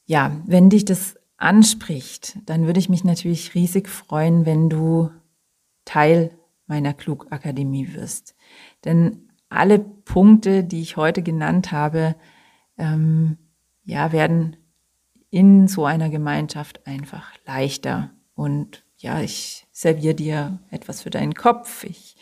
Ja, 0.04 0.42
wenn 0.44 0.68
dich 0.68 0.85
das 0.85 1.16
anspricht, 1.38 2.37
dann 2.44 2.66
würde 2.66 2.80
ich 2.80 2.90
mich 2.90 3.02
natürlich 3.02 3.54
riesig 3.54 3.88
freuen, 3.88 4.44
wenn 4.44 4.68
du 4.68 5.11
Teil 5.87 6.37
meiner 6.66 6.92
Klugakademie 6.92 7.94
wirst. 7.94 8.35
Denn 8.85 9.32
alle 9.52 9.78
Punkte, 9.78 10.64
die 10.64 10.80
ich 10.80 10.96
heute 10.96 11.22
genannt 11.22 11.72
habe, 11.72 12.16
ähm, 12.78 13.38
ja, 13.84 14.12
werden 14.12 14.56
in 15.30 15.68
so 15.68 15.84
einer 15.84 16.10
Gemeinschaft 16.10 16.86
einfach 16.86 17.32
leichter. 17.46 18.10
Und 18.34 18.84
ja, 18.98 19.20
ich 19.20 19.66
serviere 19.72 20.14
dir 20.14 20.58
etwas 20.70 21.02
für 21.02 21.10
deinen 21.10 21.34
Kopf. 21.34 21.84
Ich 21.84 22.16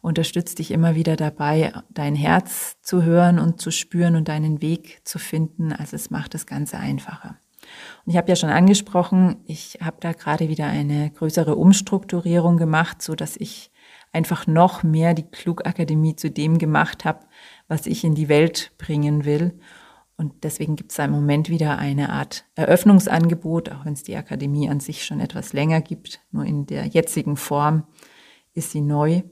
unterstütze 0.00 0.56
dich 0.56 0.70
immer 0.70 0.94
wieder 0.94 1.16
dabei, 1.16 1.72
dein 1.90 2.14
Herz 2.14 2.76
zu 2.82 3.02
hören 3.02 3.38
und 3.38 3.60
zu 3.60 3.70
spüren 3.70 4.16
und 4.16 4.28
deinen 4.28 4.60
Weg 4.60 5.00
zu 5.04 5.18
finden. 5.18 5.72
Also 5.72 5.96
es 5.96 6.10
macht 6.10 6.34
das 6.34 6.46
Ganze 6.46 6.78
einfacher. 6.78 7.38
Und 8.04 8.12
ich 8.12 8.16
habe 8.16 8.28
ja 8.28 8.36
schon 8.36 8.50
angesprochen, 8.50 9.36
ich 9.46 9.78
habe 9.80 9.96
da 10.00 10.12
gerade 10.12 10.48
wieder 10.48 10.66
eine 10.66 11.10
größere 11.10 11.56
Umstrukturierung 11.56 12.56
gemacht, 12.56 13.02
so 13.02 13.14
dass 13.14 13.36
ich 13.36 13.70
einfach 14.14 14.46
noch 14.46 14.82
mehr 14.82 15.12
die 15.12 15.28
Klugakademie 15.28 16.16
zu 16.16 16.30
dem 16.30 16.58
gemacht 16.58 17.04
habe, 17.04 17.26
was 17.68 17.86
ich 17.86 18.04
in 18.04 18.14
die 18.14 18.28
Welt 18.28 18.72
bringen 18.78 19.24
will. 19.24 19.58
Und 20.16 20.44
deswegen 20.44 20.76
gibt 20.76 20.92
es 20.92 20.96
da 20.96 21.04
im 21.04 21.10
Moment 21.10 21.48
wieder 21.48 21.78
eine 21.78 22.10
Art 22.10 22.44
Eröffnungsangebot, 22.54 23.72
auch 23.72 23.84
wenn 23.84 23.94
es 23.94 24.04
die 24.04 24.16
Akademie 24.16 24.70
an 24.70 24.78
sich 24.78 25.04
schon 25.04 25.18
etwas 25.18 25.52
länger 25.52 25.80
gibt. 25.80 26.20
Nur 26.30 26.44
in 26.44 26.66
der 26.66 26.86
jetzigen 26.86 27.36
Form 27.36 27.84
ist 28.52 28.70
sie 28.70 28.80
neu, 28.80 29.22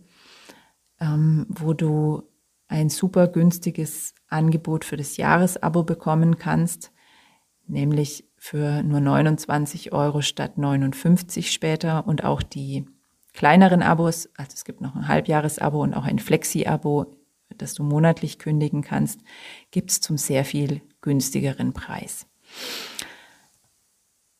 ähm, 1.01 1.47
wo 1.49 1.73
du 1.73 2.25
ein 2.67 2.89
super 2.89 3.29
günstiges 3.29 4.15
Angebot 4.29 4.85
für 4.85 4.97
das 4.97 5.17
Jahresabo 5.17 5.85
bekommen 5.85 6.39
kannst, 6.39 6.91
nämlich 7.69 8.29
für 8.37 8.83
nur 8.83 8.99
29 8.99 9.93
Euro 9.93 10.23
statt 10.23 10.59
59 10.59 11.53
später 11.53 12.09
und 12.09 12.25
auch 12.25 12.43
die 12.43 12.87
kleineren 13.33 13.83
Abos, 13.83 14.29
also 14.37 14.53
es 14.55 14.65
gibt 14.65 14.81
noch 14.81 14.95
ein 14.95 15.09
Halbjahresabo 15.09 15.83
und 15.83 15.95
auch 15.95 16.05
ein 16.05 16.19
Flexi-Abo, 16.19 17.07
das 17.59 17.75
du 17.75 17.83
monatlich 17.83 18.39
kündigen 18.39 18.83
kannst, 18.83 19.21
gibt 19.71 19.91
es 19.91 20.01
zum 20.01 20.17
sehr 20.19 20.45
viel 20.45 20.83
günstigeren 21.01 21.73
Preis. 21.73 22.27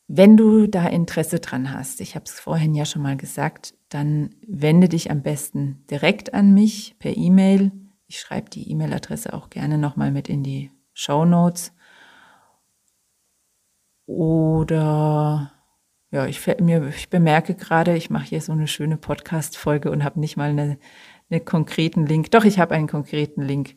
Wenn 0.09 0.37
du 0.37 0.67
da 0.67 0.87
Interesse 0.89 1.41
dran 1.41 1.73
hast, 1.73 2.01
ich 2.01 2.15
habe 2.15 2.27
es 2.27 2.39
vorhin 2.39 2.75
ja 2.75 2.85
schon 2.85 3.03
mal 3.03 3.17
gesagt, 3.17 3.75
dann 3.89 4.35
wende 4.47 4.89
dich 4.89 5.11
am 5.11 5.23
besten 5.23 5.85
direkt 5.91 6.35
an 6.35 6.53
mich 6.53 6.97
per 6.99 7.17
E-Mail. 7.17 7.73
Ich 8.09 8.21
schreibe 8.21 8.51
die 8.51 8.71
E-Mail-Adresse 8.71 9.33
auch 9.33 9.49
gerne 9.49 9.79
nochmal 9.79 10.11
mit 10.11 10.29
in 10.29 10.43
die 10.43 10.71
Show 10.93 11.25
Notes. 11.25 11.73
Oder 14.05 15.53
ja, 16.13 16.27
ich, 16.27 16.47
mir, 16.61 16.87
ich 16.89 17.09
bemerke 17.09 17.55
gerade, 17.55 17.97
ich 17.97 18.11
mache 18.11 18.27
hier 18.27 18.43
so 18.43 18.53
eine 18.53 18.69
schöne 18.69 18.99
Podcast-Folge 18.99 19.91
und 19.91 20.05
habe 20.05 20.21
nicht 20.21 20.37
mal 20.37 20.51
eine, 20.51 20.79
einen 21.31 21.45
konkreten 21.45 22.07
Link. 22.07 22.31
Doch, 22.31 22.45
ich 22.45 22.59
habe 22.59 22.75
einen 22.75 22.87
konkreten 22.87 23.41
Link, 23.41 23.75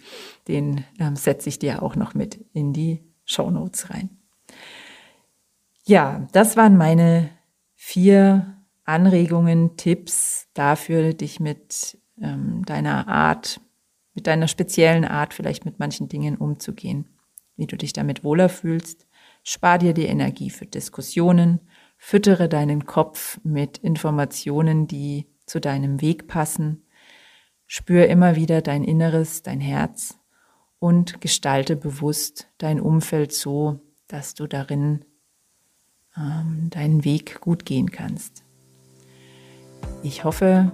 den 0.49 0.83
ähm, 0.99 1.15
setze 1.15 1.47
ich 1.47 1.59
dir 1.59 1.81
auch 1.81 1.95
noch 1.95 2.13
mit 2.13 2.45
in 2.51 2.73
die 2.73 3.01
Show 3.23 3.49
Notes 3.49 3.89
rein. 3.89 4.09
Ja, 5.85 6.27
das 6.33 6.57
waren 6.57 6.75
meine 6.75 7.29
vier 7.73 8.57
Anregungen, 8.83 9.77
Tipps 9.77 10.49
dafür, 10.53 11.13
dich 11.13 11.39
mit 11.39 11.97
ähm, 12.21 12.65
deiner 12.65 13.07
Art, 13.07 13.61
mit 14.13 14.27
deiner 14.27 14.49
speziellen 14.49 15.05
Art 15.05 15.33
vielleicht 15.33 15.63
mit 15.63 15.79
manchen 15.79 16.09
Dingen 16.09 16.35
umzugehen, 16.35 17.05
wie 17.55 17.67
du 17.67 17.77
dich 17.77 17.93
damit 17.93 18.25
wohler 18.25 18.49
fühlst. 18.49 19.07
Spar 19.43 19.77
dir 19.77 19.93
die 19.93 20.05
Energie 20.07 20.49
für 20.49 20.65
Diskussionen, 20.65 21.61
Füttere 21.97 22.49
deinen 22.49 22.85
Kopf 22.85 23.39
mit 23.43 23.77
Informationen, 23.77 24.87
die 24.87 25.27
zu 25.45 25.59
deinem 25.59 26.01
Weg 26.01 26.27
passen. 26.27 26.85
Spür 27.67 28.07
immer 28.07 28.35
wieder 28.35 28.61
dein 28.61 28.83
Inneres, 28.83 29.41
dein 29.41 29.59
Herz 29.59 30.19
und 30.79 31.21
gestalte 31.21 31.75
bewusst 31.75 32.47
dein 32.57 32.79
Umfeld 32.79 33.33
so, 33.33 33.79
dass 34.07 34.35
du 34.35 34.47
darin 34.47 35.03
ähm, 36.15 36.69
deinen 36.69 37.03
Weg 37.03 37.41
gut 37.41 37.65
gehen 37.65 37.91
kannst. 37.91 38.43
Ich 40.03 40.23
hoffe, 40.23 40.71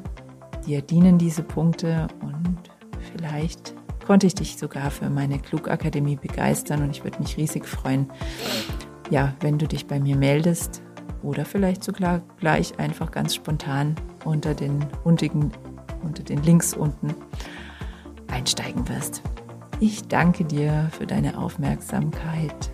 dir 0.66 0.82
dienen 0.82 1.18
diese 1.18 1.44
Punkte 1.44 2.08
und 2.22 2.58
vielleicht 3.14 3.74
konnte 4.06 4.28
ich 4.28 4.36
dich 4.36 4.58
sogar 4.58 4.92
für 4.92 5.10
meine 5.10 5.40
Klugakademie 5.40 6.18
begeistern 6.18 6.84
und 6.84 6.92
ich 6.92 7.04
würde 7.04 7.20
mich 7.20 7.38
riesig 7.38 7.66
freuen, 7.66 8.12
ja, 9.10 9.34
wenn 9.40 9.58
du 9.58 9.68
dich 9.68 9.88
bei 9.88 10.00
mir 10.00 10.18
meldest 10.18 10.82
oder 11.24 11.46
vielleicht 11.46 11.84
sogar 11.84 12.22
gleich 12.40 12.80
einfach 12.80 13.12
ganz 13.12 13.36
spontan 13.36 13.96
unter 14.26 14.54
den 14.54 14.86
untigen, 15.04 15.52
unter 16.04 16.24
den 16.24 16.42
Links 16.44 16.74
unten 16.74 17.14
einsteigen 18.28 18.88
wirst. 18.90 19.22
Ich 19.80 20.08
danke 20.08 20.46
dir 20.46 20.90
für 20.98 21.08
deine 21.08 21.38
Aufmerksamkeit. 21.38 22.72